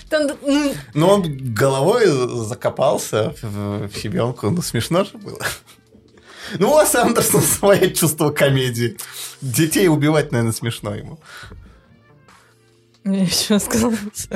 [0.08, 2.06] Там, ну, Но он головой
[2.44, 4.50] закопался в, в щебенку.
[4.50, 5.40] Ну, смешно же было.
[6.58, 8.96] Ну, у Уэс Андерсон свое чувство комедии.
[9.40, 11.18] Детей убивать, наверное, смешно ему.
[13.02, 14.28] мне еще сказать.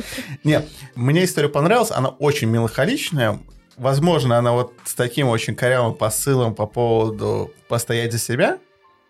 [0.43, 0.67] Не,
[0.97, 1.93] мне история понравилась.
[1.93, 3.39] Она очень меланхоличная.
[3.77, 8.59] Возможно, она вот с таким очень корявым посылом по поводу постоять за себя.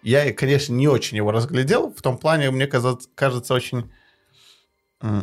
[0.03, 1.93] Я, конечно, не очень его разглядел.
[1.93, 3.91] В том плане, мне кажется, очень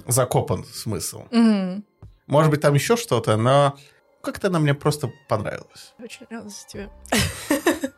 [0.07, 1.23] закопан смысл.
[1.31, 1.83] Мгм.
[2.27, 3.77] Может быть, там еще что-то, но
[4.21, 5.93] как-то она мне просто понравилась.
[5.99, 6.89] Очень нравится тебе.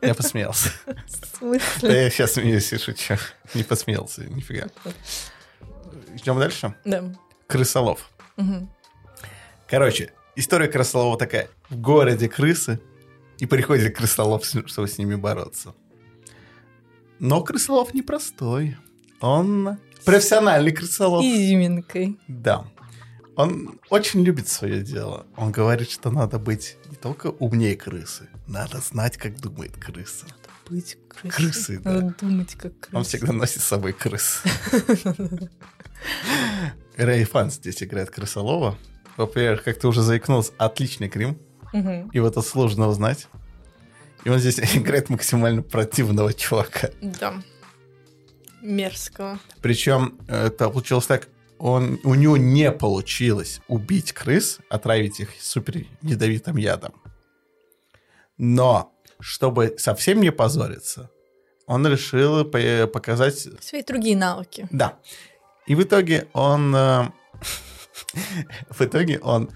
[0.00, 0.70] Я посмеялся.
[0.86, 1.02] В Да
[1.38, 2.02] смысле?
[2.04, 3.16] я сейчас смеюсь и шучу.
[3.54, 4.68] Не посмеялся, нифига.
[6.14, 6.74] Идем дальше.
[6.84, 7.12] Да.
[7.46, 8.08] Крысолов.
[8.36, 8.70] Мгм.
[9.68, 11.48] Короче, история крысолова такая.
[11.68, 12.80] В городе крысы,
[13.38, 15.74] и приходит крысолов, чтобы с ними бороться.
[17.20, 18.76] Но крысолов непростой.
[19.20, 21.22] Он профессиональный крысолов.
[21.22, 22.18] Изюминкой.
[22.26, 22.64] Да.
[23.36, 25.26] Он очень любит свое дело.
[25.36, 30.26] Он говорит, что надо быть не только умнее крысы, надо знать, как думает крыса.
[30.68, 31.30] Быть крысой.
[31.30, 31.92] Крысы, да.
[31.92, 32.96] Надо думать, как крыса.
[32.96, 34.42] Он всегда носит с собой крыс.
[36.96, 38.78] Рэй Фанс здесь играет крысолова.
[39.16, 41.38] Во-первых, как ты уже заикнулся, отличный грим.
[41.72, 42.10] Мгм.
[42.12, 43.28] Его тут сложно узнать.
[44.24, 46.90] И он здесь играет максимально противного чувака.
[47.00, 47.42] Да.
[48.62, 49.38] Мерзкого.
[49.62, 55.86] Причем э, это получилось так, он, у него не получилось убить крыс, отравить их супер
[56.02, 56.94] ядовитым ядом.
[58.38, 61.10] Но, чтобы совсем не позориться,
[61.66, 63.46] он решил по- показать...
[63.60, 64.66] Свои другие навыки.
[64.70, 64.98] Да.
[65.66, 66.74] И в итоге он...
[66.74, 67.10] э,
[68.70, 69.50] в итоге он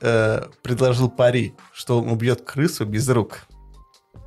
[0.00, 3.46] э, предложил пари, что он убьет крысу без рук.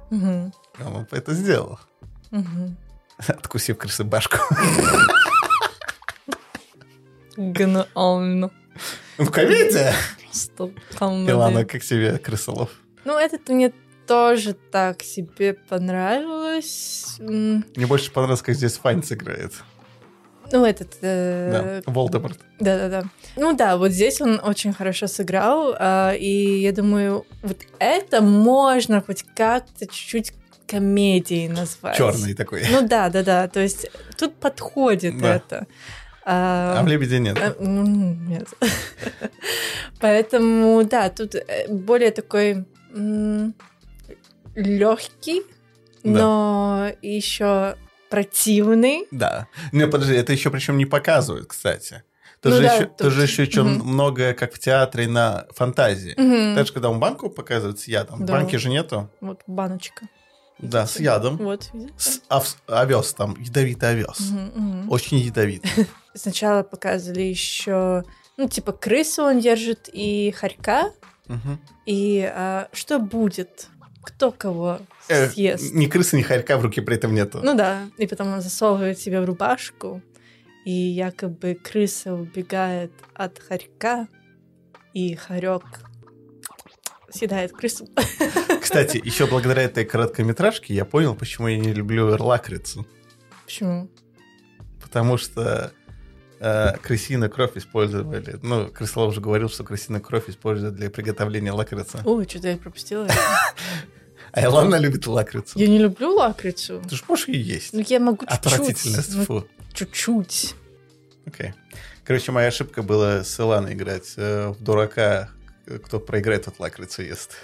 [0.09, 0.53] Мгм.
[0.79, 1.79] И Он это сделал,
[2.31, 2.77] Мгм.
[3.27, 4.37] откусив крысы башку.
[7.37, 8.51] Гениально.
[9.17, 9.93] Ну, комедия!
[10.25, 11.31] Просто комедия.
[11.31, 12.69] Илана, как тебе крысолов?
[13.05, 13.73] Ну, этот мне
[14.07, 17.15] тоже так себе понравилось.
[17.19, 19.53] Мне больше понравилось, как здесь Файнс играет.
[20.51, 20.97] Ну, этот...
[21.01, 22.39] э, Да, Волдеморт.
[22.59, 23.03] Да-да-да.
[23.35, 29.01] Ну да, вот здесь он очень хорошо сыграл, а, и я думаю, вот это можно
[29.01, 30.33] хоть как-то чуть-чуть
[30.67, 31.97] комедией назвать.
[31.97, 32.63] Черный такой.
[32.71, 33.47] Ну да, да, да.
[33.47, 35.35] То есть тут подходит Да.
[35.35, 35.67] это.
[36.25, 37.37] А, А в Лебеде нет.
[37.41, 38.47] э, ну, Нет.
[39.99, 42.65] Поэтому, да, тут э, более такой
[44.55, 45.43] легкий,
[46.03, 47.75] но еще
[48.09, 49.07] противный.
[49.11, 49.47] Да.
[49.71, 52.03] Не, подожди, это еще причем не показывают, кстати.
[52.41, 53.85] Тут Ну же да, еще, тут- тут же еще чё мгм.
[53.85, 56.13] многое, как в театре, на фантазии.
[56.17, 56.55] Мгм.
[56.55, 58.33] Даже когда он банку показывает с ядом, Да.
[58.33, 59.09] банки же нету.
[59.19, 60.07] Вот баночка.
[60.57, 61.37] Да, с ядом.
[61.37, 61.69] Вот?
[61.97, 64.19] С ов- овес там, ядовитый овес.
[64.31, 64.91] Мгм, мгм.
[64.91, 65.69] Очень ядовитый.
[66.13, 68.03] Сначала показывали еще,
[68.37, 70.91] ну, типа, крысу он держит и хорька.
[71.27, 71.59] Мгм.
[71.85, 73.67] И а, что будет?
[74.09, 74.79] Кто кого
[75.09, 75.73] Э, съест?
[75.73, 77.39] Ни крысы, ни хорька в руке при этом нету.
[77.43, 80.01] Ну да, и потом он засовывает себе в рубашку,
[80.65, 84.07] и якобы крыса убегает от хорька,
[84.93, 85.63] и хорек
[87.09, 87.87] съедает крысу.
[88.61, 92.85] Кстати, еще благодаря этой короткометражке я понял, почему я не люблю лакрицу.
[93.45, 93.89] Почему?
[94.79, 95.71] Потому что
[96.39, 98.37] э, крысиную кровь использовали.
[98.43, 101.99] Ну, Крысолов уже говорил, что крысиную кровь используют для приготовления лакрицы.
[102.05, 103.07] Ой, что-то я пропустила.
[104.31, 105.57] А Илона любит лакрицу.
[105.57, 106.81] Я не люблю лакрицу.
[106.87, 107.73] Ты же можешь и есть.
[107.73, 109.13] Ну, я могу чуть-чуть.
[109.13, 109.47] Ну, Фу.
[109.73, 110.55] чуть-чуть.
[111.25, 111.53] Окей.
[112.03, 115.29] Короче, моя ошибка была с Иланой играть э, в дурака.
[115.85, 117.37] Кто проиграет, тот лакрицу ест.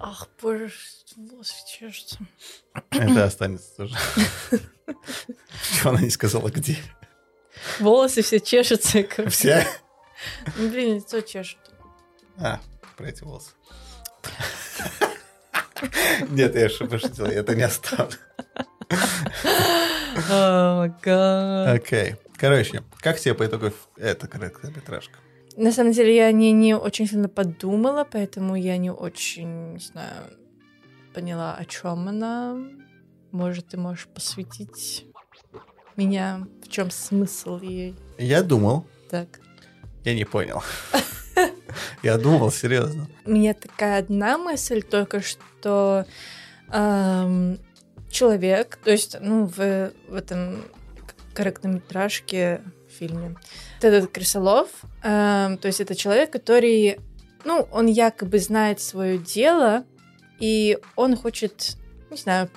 [0.00, 0.72] Ах, боже,
[1.16, 2.18] волосы чешутся.
[2.90, 3.96] Это останется тоже.
[4.86, 6.78] Почему она не сказала, где?
[7.80, 9.04] Волосы все чешутся.
[9.28, 9.66] Все?
[10.56, 11.58] Ну, Блин, лицо чешет.
[12.36, 12.60] А,
[12.96, 13.50] про эти волосы.
[16.30, 18.16] Нет, я пошутил, я это не оставлю.
[21.74, 22.16] Окей.
[22.36, 25.18] Короче, как тебе по итогу эта короткометражка?
[25.56, 30.30] На самом деле я не, не очень сильно подумала, поэтому я не очень, не знаю,
[31.14, 32.56] поняла, о чем она.
[33.32, 35.06] Может, ты можешь посвятить
[35.96, 37.96] меня, в чем смысл ей.
[38.18, 39.40] Я думал, Так.
[40.04, 40.62] я не понял.
[42.02, 43.06] Я думал, серьезно.
[43.24, 46.04] У меня такая одна мысль только, что
[46.70, 47.58] эм,
[48.10, 50.64] человек, то есть, ну, в, в этом
[51.34, 53.36] короткометражке фильме,
[53.80, 54.68] этот Крысолов,
[55.02, 56.98] эм, то есть это человек, который,
[57.44, 59.84] ну, он якобы знает свое дело,
[60.40, 61.76] и он хочет,
[62.10, 62.48] не знаю,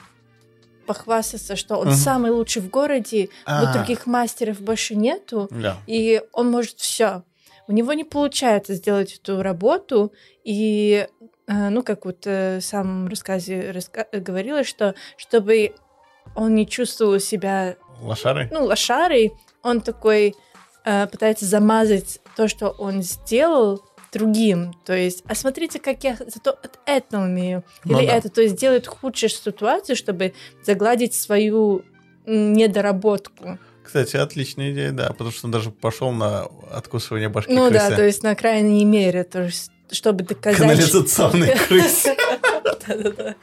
[0.88, 1.95] похвастаться, что он Мгм.
[1.95, 3.64] самый лучший в городе, А.
[3.66, 5.78] но других мастеров больше нету, Да.
[5.88, 7.24] и он может все.
[7.72, 10.11] У него не получается сделать эту работу,
[10.43, 11.07] и,
[11.47, 15.74] э, ну, как вот э, в самом рассказе раска- говорилось, что чтобы
[16.36, 18.49] он не чувствовал себя, Лошары?
[18.51, 19.32] ну, лошарой,
[19.63, 20.36] он такой
[20.84, 24.74] э, пытается замазать то, что он сделал другим.
[24.86, 27.63] То есть, а смотрите, как я зато это умею.
[27.86, 28.17] Ну Или да.
[28.17, 28.28] это.
[28.28, 30.34] То есть делает худшую ситуацию, чтобы
[30.65, 31.84] загладить свою
[32.26, 33.57] недоработку.
[33.84, 37.90] Кстати, отличная идея, да, потому что он даже пошел на откусывание башки Ну крысы.
[37.90, 40.60] да, то есть на крайней мере, то есть, чтобы доказать...
[40.60, 42.06] Канализационный крыс.
[42.88, 43.36] Да-да-да.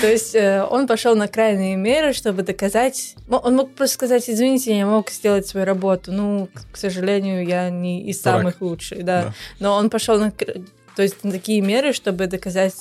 [0.00, 3.14] То есть э, он пошел на крайние меры, чтобы доказать...
[3.28, 6.12] Он мог просто сказать, извините, я мог сделать свою работу.
[6.12, 9.32] Ну, к- сожалению, я не из самых лучших, да.
[9.60, 10.30] Но он пошел на...
[10.30, 12.74] То есть на такие меры, чтобы доказать,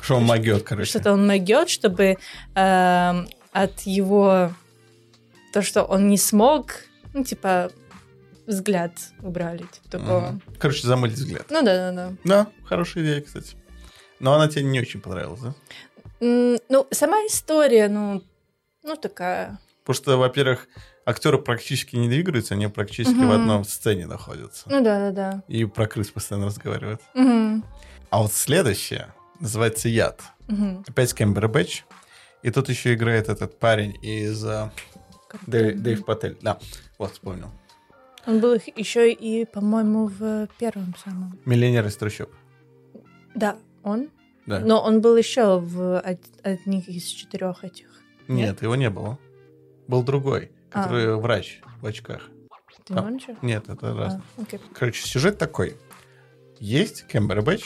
[0.00, 0.88] Что он могет, короче.
[0.90, 2.16] что-то он могет, чтобы
[2.54, 4.52] эм, от его...
[5.52, 6.72] То, что он не смог,
[7.12, 7.70] ну, типа,
[8.46, 8.92] взгляд
[9.22, 10.20] убрали, типа такого.
[10.20, 10.42] Мгм.
[10.58, 11.46] Короче, замылить взгляд.
[11.50, 12.12] Ну да-да-да.
[12.24, 13.56] Да, хорошая идея, кстати.
[14.20, 15.54] Но она тебе не очень понравилась, да?
[16.20, 18.22] М, Ну, сама история, ну,
[18.82, 19.58] ну такая.
[19.84, 20.68] Потому что, во-первых,
[21.06, 23.30] актеры практически не двигаются, они практически в Мгм.
[23.32, 24.64] одном сцене находятся.
[24.68, 25.42] Ну да, да, да.
[25.48, 27.00] И про крыс постоянно разговаривают.
[27.14, 27.64] Мгм,
[28.10, 30.20] А вот следующее называется «Яд».
[30.48, 30.84] мгм.
[30.86, 31.84] Опять Кэмбербэтч.
[32.42, 34.44] И тут еще играет этот парень из
[35.34, 36.36] э, Дэйв, Дэйв Патель.
[36.42, 36.58] Да,
[36.98, 37.50] вот вспомнил.
[38.26, 41.38] Он был еще и, по-моему, в первом самом.
[41.46, 42.30] Миллионер из трущоб.
[43.34, 44.10] Да, он.
[44.46, 44.60] Да.
[44.60, 47.86] Но он был еще в од- одних из четырех этих.
[48.28, 49.18] Нет, его не было.
[49.88, 50.82] Был другой, А.
[50.84, 52.28] который врач в очках.
[52.84, 53.10] Ты А?
[53.42, 54.14] Нет, это раз.
[54.36, 54.42] А.
[54.74, 55.76] Короче, сюжет такой.
[56.58, 57.64] Есть Кэмбербэтч,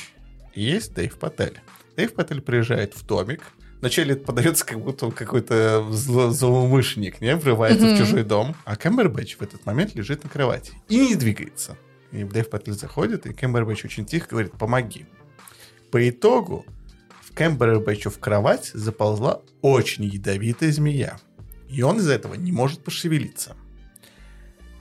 [0.54, 1.60] есть Дэйв Патель.
[1.96, 3.42] Дэйв Патель приезжает в домик.
[3.84, 7.36] Вначале это подается, как будто он какой-то зло- злоумышленник, не?
[7.36, 7.98] Врывается в Мгм.
[7.98, 8.56] чужой дом.
[8.64, 11.76] А Кэмбербэтч в этот момент лежит на кровати и не двигается.
[12.10, 15.04] И Дэйв Патель заходит, и Кэмбербэтч очень тихо говорит «помоги».
[15.90, 16.64] По итогу
[17.20, 21.18] в Кэмбербэтчу в кровать заползла очень ядовитая змея.
[21.68, 23.54] И он из-за этого не может пошевелиться.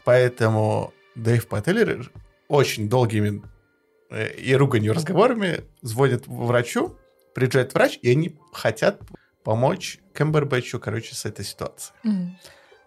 [0.05, 2.09] Поэтому Дэйв Патель
[2.47, 3.41] очень долгими
[4.11, 6.95] э, и руганью разговорами звонит врачу,
[7.34, 9.01] приезжает врач, и они хотят
[9.43, 11.95] помочь Кэмбербэтчу, короче, с этой ситуацией.
[12.03, 12.38] Мгм.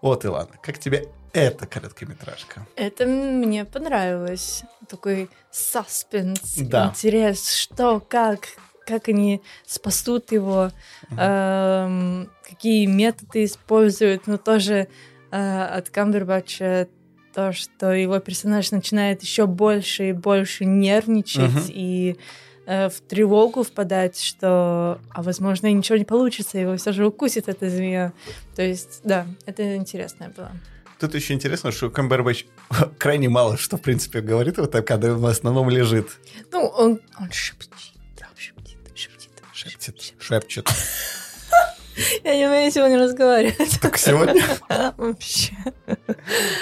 [0.01, 2.65] Вот, Илана, как тебе эта короткометражка?
[2.75, 4.63] Это мне понравилось.
[4.87, 6.89] Такой саспенс, Да.
[6.89, 8.47] интерес, что, как,
[8.85, 10.71] как они спасут его,
[11.09, 11.19] Мгм.
[11.19, 14.87] эм, какие методы используют, но тоже
[15.31, 16.87] э, от Камбербача
[17.33, 21.65] то, что его персонаж начинает еще больше и больше нервничать Мгм.
[21.69, 22.17] и
[22.67, 28.11] в тревогу впадать, что, а возможно, ничего не получится, его все же укусит эта змея.
[28.55, 30.51] То есть, да, это интересное было.
[30.99, 32.45] Тут еще интересно, что Камбербэтч
[32.97, 36.09] крайне мало что, в принципе, говорит, вот так, когда в основном лежит.
[36.51, 37.71] Ну, он, он шепчет,
[38.35, 38.55] шепчет,
[38.95, 39.31] шепчет.
[39.53, 40.69] Шепчет, шепчет.
[42.23, 43.79] Я не умею сегодня разговаривать.
[43.81, 44.43] Так сегодня?
[44.97, 45.53] Вообще.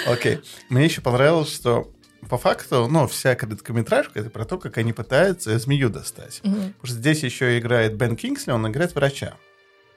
[0.06, 0.40] Окей.
[0.68, 1.90] Мне еще понравилось, что
[2.28, 6.40] по факту, ну, вся короткометражка это про то, как они пытаются змею достать.
[6.44, 6.54] Мгм.
[6.72, 9.34] Потому что здесь еще играет Бен Кингсли, он играет врача.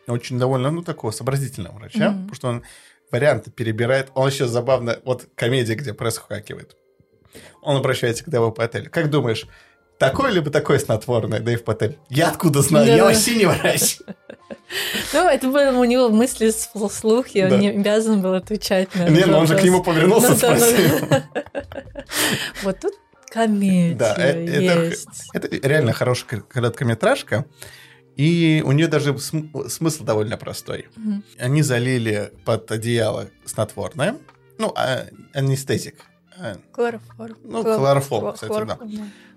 [0.07, 2.13] Очень довольно, ну, такого сообразительного врача, Мгм.
[2.29, 2.63] потому что он
[3.11, 4.11] варианты перебирает.
[4.15, 6.75] Он еще забавно, вот комедия, где пресс хакивает.
[7.61, 8.89] Он обращается к Дэву Пателю.
[8.89, 9.45] Как думаешь,
[9.99, 11.97] такое либо такое снотворное, Дэйв Патель?
[12.09, 12.87] Я откуда знаю?
[12.87, 13.99] Я вообще не врач.
[15.13, 17.57] Ну, это было у него мысли вслух, и он Да.
[17.57, 20.37] не обязан был отвечать на Не, этот ну он же к нему повернулся, Ну, ну,
[20.37, 21.07] спросил.
[22.63, 22.93] Вот тут
[23.31, 25.07] комедия Да, э- это, есть.
[25.33, 27.45] это реально хорошая кор- короткометражка.
[28.15, 30.87] И у нее даже см- смысл довольно простой.
[31.39, 34.17] Они залили под одеяло снотворное,
[34.59, 35.95] ну, а- анестезик.
[36.37, 37.37] А, Хлороформ.
[37.43, 38.77] Ну, Хлор- хлороформ, хлор- кстати, да.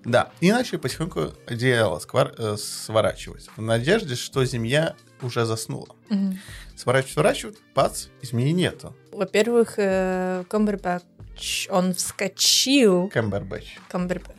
[0.05, 0.31] Да.
[0.41, 3.49] И начали потихоньку одеяло сквар- э, сворачивать.
[3.57, 5.95] В надежде, что змея уже заснула.
[6.09, 6.39] Мгм.
[6.77, 8.97] Сворачивают, сворачивают, пац, и змеи нету.
[9.13, 13.09] Во-первых, э, Камбербэтч, он вскочил.
[13.09, 13.77] Камбербэтч.
[13.89, 14.37] Камбербэтч.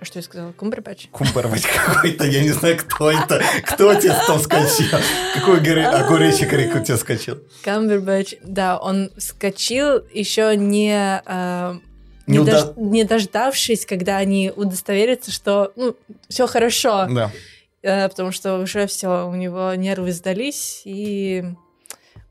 [0.00, 0.52] А Что я сказала?
[0.52, 1.08] Камбербэтч?
[1.10, 3.42] Кумбербэтч какой-то, я не знаю, кто это.
[3.64, 4.98] Кто тебе там скачил?
[5.34, 7.42] Какой огуречек у тебя скачил?
[7.62, 11.74] Камбербэтч, да, он вскочил еще не, э,
[12.26, 15.96] не, Не дож- не дождавшись, когда они удостоверятся, что ну,
[16.28, 17.30] все хорошо, Да.
[17.82, 21.44] Э, потому что уже все, у него нервы сдались, и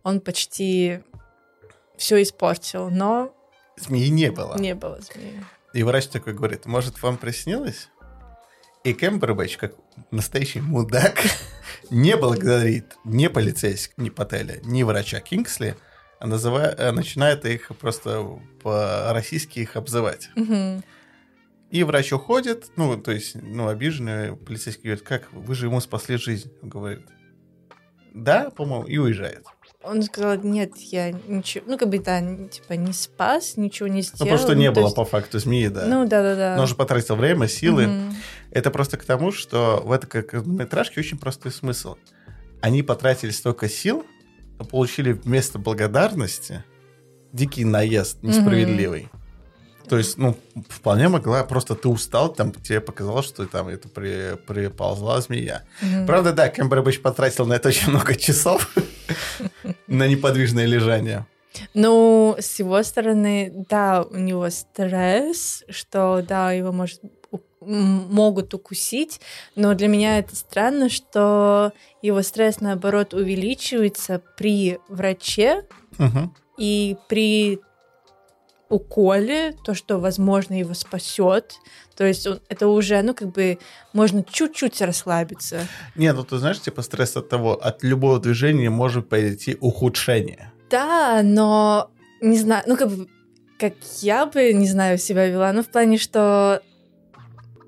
[0.01, 0.99] он почти
[1.95, 3.31] все испортил, но
[3.77, 4.57] Змеи не было.
[4.57, 5.43] не было змеи.
[5.73, 7.89] И врач такой говорит, может, вам приснилось?
[8.83, 9.73] И Кэмбербэтч, как
[10.11, 11.21] настоящий мудак,
[11.89, 15.75] не благодарит ни полицейских, ни Пателя, ни врача Кингсли,
[16.23, 18.25] а называя, а начинает их просто
[18.61, 20.29] по-российски их обзывать.
[20.35, 20.81] Мгм.
[21.69, 26.15] И врач уходит, ну, то есть, ну, обиженный полицейский говорит, как, вы же ему спасли
[26.15, 26.49] жизнь.
[26.61, 27.01] Он говорит,
[28.13, 29.43] да, по-моему, и уезжает.
[29.81, 34.01] Он сказал, нет, я ничего, ну как бы да, типа не спас, ничего не Ну,
[34.03, 34.19] сделал.
[34.19, 35.87] потому что не то было есть- по факту змеи, да.
[35.87, 36.55] Ну да-да-да.
[36.55, 37.87] Но он же потратил время, силы.
[37.87, 38.15] Мгм.
[38.51, 41.97] Это просто к тому, что в этой короткометражке очень простой смысл.
[42.61, 44.05] Они потратили столько сил,
[44.69, 46.63] получили вместо благодарности
[47.31, 49.09] дикий наезд несправедливый.
[49.87, 50.37] То есть, ну,
[50.69, 55.63] вполне могла, просто ты устал, там тебе показалось, что там это при, приползла змея.
[55.81, 56.05] Мгм.
[56.05, 58.73] Правда, да, Кэмбербэтч потратил на это очень много часов
[59.87, 61.25] на неподвижное лежание.
[61.73, 67.01] Ну, с его стороны, да, у него стресс, что, да, его может,
[67.65, 69.19] могут укусить,
[69.55, 75.65] но для меня это странно, что его стресс, наоборот, увеличивается при враче
[75.97, 76.33] Мгм.
[76.57, 77.59] и при
[78.69, 81.53] уколе, то, что, возможно, его спасет.
[81.95, 83.59] То есть он- это уже, ну, как бы,
[83.93, 85.67] можно чуть-чуть расслабиться.
[85.95, 90.51] Не, ну ты знаешь, типа стресс от того, от любого движения может пойти ухудшение.
[90.71, 93.07] Да, но не знаю, ну как бы,
[93.59, 96.63] как я бы, не знаю, себя вела, ну в плане, что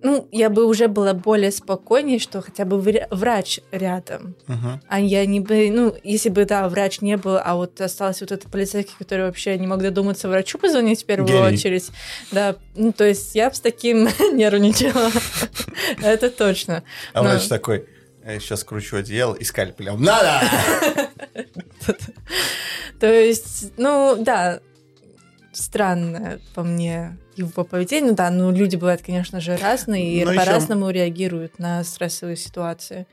[0.05, 2.77] ну, я бы уже была более спокойнее, что хотя бы
[3.09, 4.35] врач рядом.
[4.45, 4.79] Мгм.
[4.87, 8.31] А я не бы, ну, если бы, да, врач не был, а вот остался вот
[8.31, 11.55] этот полицейский, который вообще не мог додуматься врачу позвонить в первую Гений.
[11.55, 11.89] очередь.
[12.31, 15.09] Да, ну, то есть я бы с таким нервничала.
[16.03, 16.83] Это точно.
[17.13, 17.87] А врач такой,
[18.23, 20.03] сейчас кручу одеяло и скальпелем.
[20.03, 20.39] Надо!
[22.99, 24.59] То есть, ну, да,
[25.51, 28.11] странное по мне его поведение.
[28.11, 33.07] Ну да, ну люди бывают, конечно же, разные и Ну, по-разному реагируют на стрессовые ситуации.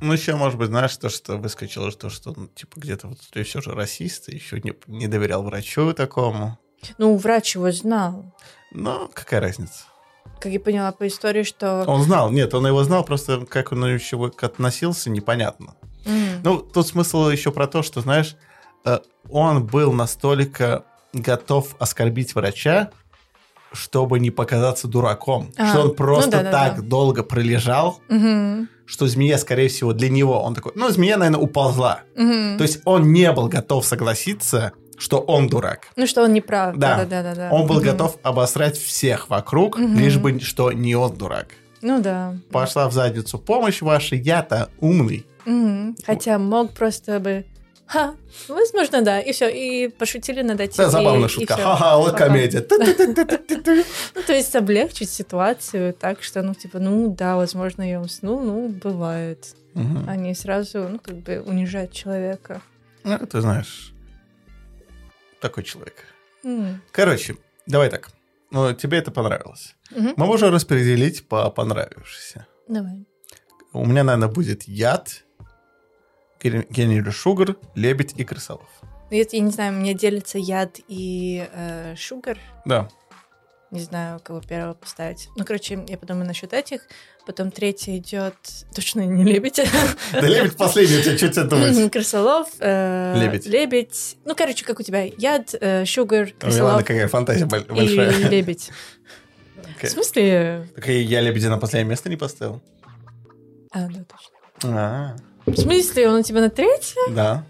[0.00, 3.42] Ну, еще, может быть, знаешь, то, что выскочило, то, что, ну, типа, где-то вот ты
[3.42, 6.58] все же расист, еще не, не доверял врачу такому.
[6.98, 8.32] Ну, врач его знал.
[8.70, 9.84] Но какая разница?
[10.40, 11.82] Как я поняла по истории, что...
[11.88, 15.74] Он знал, нет, он его знал, просто как он еще относился, непонятно.
[16.06, 18.36] М, Ну, тут смысл еще про то, что, знаешь,
[18.84, 18.98] э,
[19.28, 22.90] он был настолько готов оскорбить врача,
[23.72, 25.50] чтобы не показаться дураком.
[25.56, 26.50] А, что он ну просто да-да-да.
[26.74, 31.40] так долго пролежал, мгм, что змея, скорее всего, для него, он такой, ну, змея, наверное,
[31.40, 32.00] уползла.
[32.16, 32.56] мгм.
[32.58, 35.88] То есть он не был готов согласиться, что он дурак.
[35.96, 36.76] Ну, что он не прав.
[36.76, 37.04] Да.
[37.04, 37.50] Да-да-да.
[37.52, 37.84] Он был Мгм.
[37.84, 39.96] готов обосрать всех вокруг, Мгм.
[39.98, 41.48] лишь бы, что не он дурак.
[41.82, 42.34] Ну да.
[42.50, 45.24] Пошла в задницу помощь ваша, я-то умный.
[45.44, 45.96] Мгм.
[46.04, 47.44] Хотя мог просто бы...
[47.88, 48.14] Ха,
[48.48, 49.20] возможно, да.
[49.20, 49.48] И все.
[49.48, 50.76] И пошутили над этим.
[50.76, 51.56] Да, забавная шутка.
[51.56, 52.66] Ха-ха, комедия.
[54.14, 58.68] Ну, то есть облегчить ситуацию так, что, ну, типа, ну, да, возможно, я усну, ну,
[58.68, 59.54] бывает.
[59.74, 60.08] Мгм.
[60.08, 62.60] А сразу, ну, как бы унижать человека.
[63.04, 63.94] Ну, ты знаешь.
[65.40, 66.04] такой человек.
[66.92, 67.36] Короче,
[67.66, 68.10] давай так.
[68.50, 69.76] Ну, тебе это понравилось.
[69.90, 72.46] Мы можем распределить по понравившейся.
[72.68, 73.06] Давай.
[73.72, 75.24] У меня, наверное, будет яд,
[76.42, 78.68] Генри Шугар, лебедь и крысолов.
[79.10, 82.38] Ну, это, я не знаю, у меня делится яд и э, шугар.
[82.66, 82.88] Да.
[83.70, 85.28] Не знаю, кого первого поставить.
[85.36, 86.82] Ну, короче, я подумаю насчет этих.
[87.26, 88.34] Потом третий идет
[88.74, 89.60] точно не лебедь.
[90.12, 91.92] Да лебедь последний, тебя что тебе думать?
[91.92, 92.48] Крысолов.
[92.60, 93.46] э, Лебедь.
[93.46, 94.16] Лебедь.
[94.24, 95.02] Ну, короче, как у тебя?
[95.02, 98.28] Яд, э, шугар, У меня, ладно, крысолов какая фантазия боль- и большая.
[98.28, 98.70] лебедь.
[99.82, 100.68] В смысле?
[100.74, 102.62] Так я лебедя на последнее место не поставил.
[103.70, 104.78] А, да, точно.
[104.78, 105.16] А,
[105.52, 107.00] В смысле, он у тебя на третье?
[107.10, 107.44] да.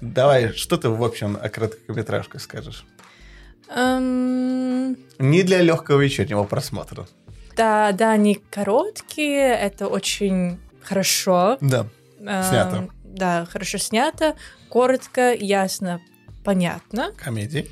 [0.00, 2.84] Давай, что ты, в общем, о короткометражках скажешь?
[3.68, 7.06] Эм, Не для легкого вечернего просмотра.
[7.56, 11.56] Да, да, они короткие, это очень хорошо.
[11.60, 11.86] Да.
[12.18, 12.88] Эм, Снято.
[13.04, 14.34] Да, хорошо снято,
[14.68, 16.00] коротко, ясно,
[16.44, 17.12] понятно.
[17.16, 17.70] Комедии.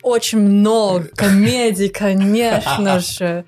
[0.00, 3.44] Очень много комедий, конечно же.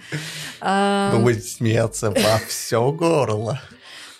[0.61, 3.59] Эм, Вы будете смеяться во все горло.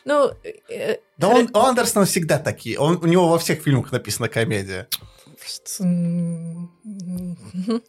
[0.07, 0.31] Ну,
[0.71, 2.79] э, Да он, у Андерсона всегда такие.
[2.79, 4.87] Он, у него во всех фильмах написана комедия.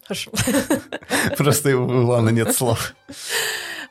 [0.04, 0.32] Хорошо.
[1.38, 2.96] Просто у Илана нет слов.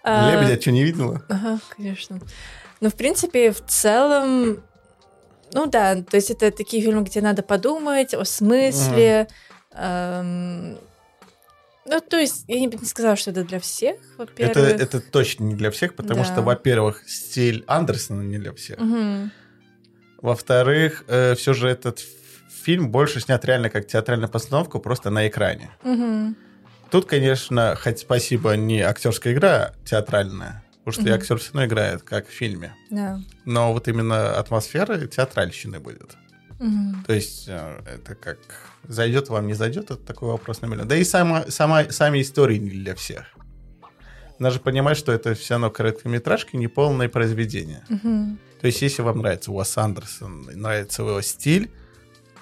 [0.02, 1.22] А, Лебедя что, не видела?
[1.28, 2.20] Ага, конечно.
[2.80, 4.60] Ну, в принципе, в целом,
[5.52, 9.28] ну да, то есть это такие фильмы, где надо подумать о смысле.
[9.72, 10.78] эм,
[11.88, 14.56] ну, то есть, я не, не сказала, что это для всех, во-первых.
[14.56, 16.24] Это, это точно не для всех, потому Да.
[16.26, 18.78] что, во-первых, стиль Андерсона не для всех.
[18.78, 19.30] Мгм.
[20.20, 22.00] Во-вторых, все же этот
[22.50, 25.70] фильм больше снят реально как театральная постановка, просто на экране.
[25.84, 26.36] Мгм.
[26.90, 31.14] Тут, конечно, хоть спасибо, не актерская игра театральная, потому что и Мгм.
[31.20, 32.74] актер все равно играет, как в фильме.
[32.90, 33.20] Да.
[33.44, 36.16] Но вот именно атмосфера театральщины будет.
[36.58, 37.04] Мгм.
[37.06, 38.38] То есть э, это как
[38.88, 40.88] зайдет вам, не зайдет, это такой вопрос на миллион.
[40.88, 43.24] Да и сама, сама, сами истории не для всех.
[44.38, 47.84] Надо же понимать, что это все равно короткометражки, не полное произведение.
[47.88, 48.38] Мгм.
[48.60, 51.70] То есть, если вам нравится Уэс Андерсон, нравится его стиль,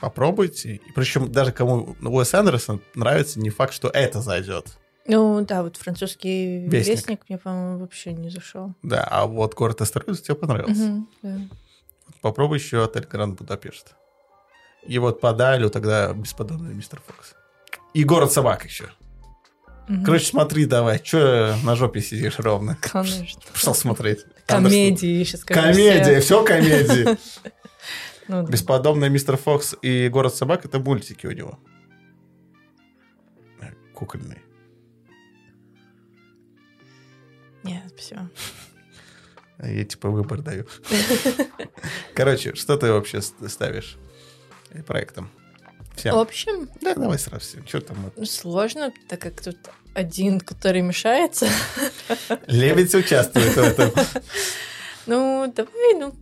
[0.00, 0.76] попробуйте.
[0.76, 4.76] И причем даже кому Уэс Андерсон нравится, не факт, что это зайдет.
[5.06, 6.96] Ну, да, вот французский Вестник.
[6.96, 8.72] вестник, мне, по-моему, вообще не зашел.
[8.82, 10.82] Да, а вот город астероидов тебе понравился.
[10.82, 11.38] Мгм, да.
[12.22, 13.94] Попробуй еще отель Гранд Будапешт.
[14.86, 17.34] И вот по Далю тогда бесподобный мистер Фокс.
[17.94, 18.90] И город собак еще.
[19.88, 20.04] Мгм.
[20.04, 22.76] Короче, смотри давай, что на жопе сидишь ровно?
[22.80, 23.40] Конечно.
[23.52, 24.24] Пошел смотреть.
[24.46, 25.60] Комедии, сейчас скажу.
[25.60, 26.42] Комедия, все.
[26.42, 27.18] все комедии.
[28.26, 28.50] Ну, да.
[28.50, 31.58] Бесподобный мистер Фокс и город собак это мультики у него.
[33.60, 34.40] Э, Кукольные.
[37.64, 38.30] Нет, спасибо.
[39.62, 40.66] Я типа выбор даю.
[42.14, 43.98] Короче, что ты вообще ставишь
[44.82, 45.30] проектом?
[45.92, 46.16] В Всем.
[46.16, 47.66] общем, Да, давай сразу всем.
[47.66, 48.12] Что там?
[48.26, 49.56] сложно, так как тут
[49.94, 51.46] один, который мешается.
[52.46, 53.90] Лебедь участвует в этом.
[55.06, 56.14] Ну, давай, ну,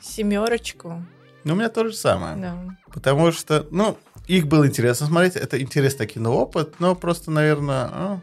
[0.00, 1.04] семерочку.
[1.44, 2.36] Ну, у меня то же самое.
[2.36, 2.56] Да.
[2.90, 5.36] Потому что, ну, их было интересно смотреть.
[5.36, 8.20] Это интересный киноопыт, но просто, наверное, а,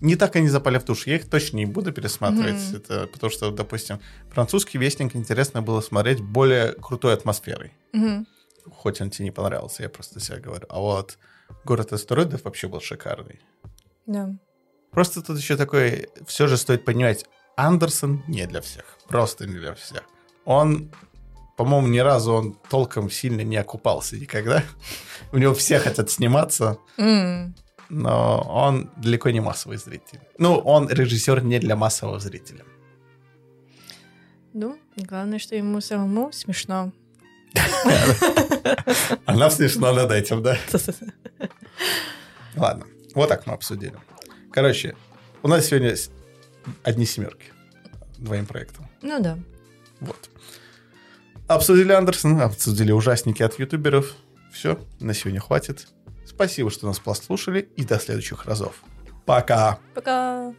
[0.00, 1.10] не так они запали в душу.
[1.10, 2.60] Я их точно не буду пересматривать.
[2.68, 2.76] Мгм.
[2.76, 7.72] Это потому что, допустим, французский вестник интересно было смотреть более крутой атмосферой.
[7.92, 8.26] Мгм.
[8.70, 10.66] Хоть он тебе не понравился, я просто себя говорю.
[10.68, 11.18] А вот
[11.64, 13.40] город астероидов вообще был шикарный.
[14.06, 14.30] Да.
[14.90, 17.24] Просто тут еще такое, все же стоит понимать,
[17.56, 18.84] Андерсон не для всех.
[19.08, 20.02] Просто не для всех.
[20.44, 20.90] Он,
[21.56, 24.64] по-моему, ни разу он толком сильно не окупался никогда.
[25.32, 27.54] У него все хотят сниматься, М.
[27.90, 30.20] но он далеко не массовый зритель.
[30.38, 32.64] Ну, он режиссер не для массового зрителя.
[34.52, 36.92] Ну, главное, что ему самому смешно.
[39.26, 40.56] А нам смешно над этим, да?
[42.56, 43.94] Ладно, вот так мы обсудили.
[44.52, 44.94] Короче,
[45.42, 45.94] у нас сегодня
[46.82, 47.46] одни семерки
[48.18, 48.88] двоим проектам.
[49.02, 49.38] Ну да.
[50.00, 50.30] Вот.
[51.46, 54.14] Обсудили Андерсон, обсудили ужасники от ютуберов.
[54.52, 55.88] Все, на сегодня хватит.
[56.30, 58.82] Спасибо, что нас послушали, и до следующих разов.
[59.26, 59.78] Пока!
[59.94, 60.54] Пока.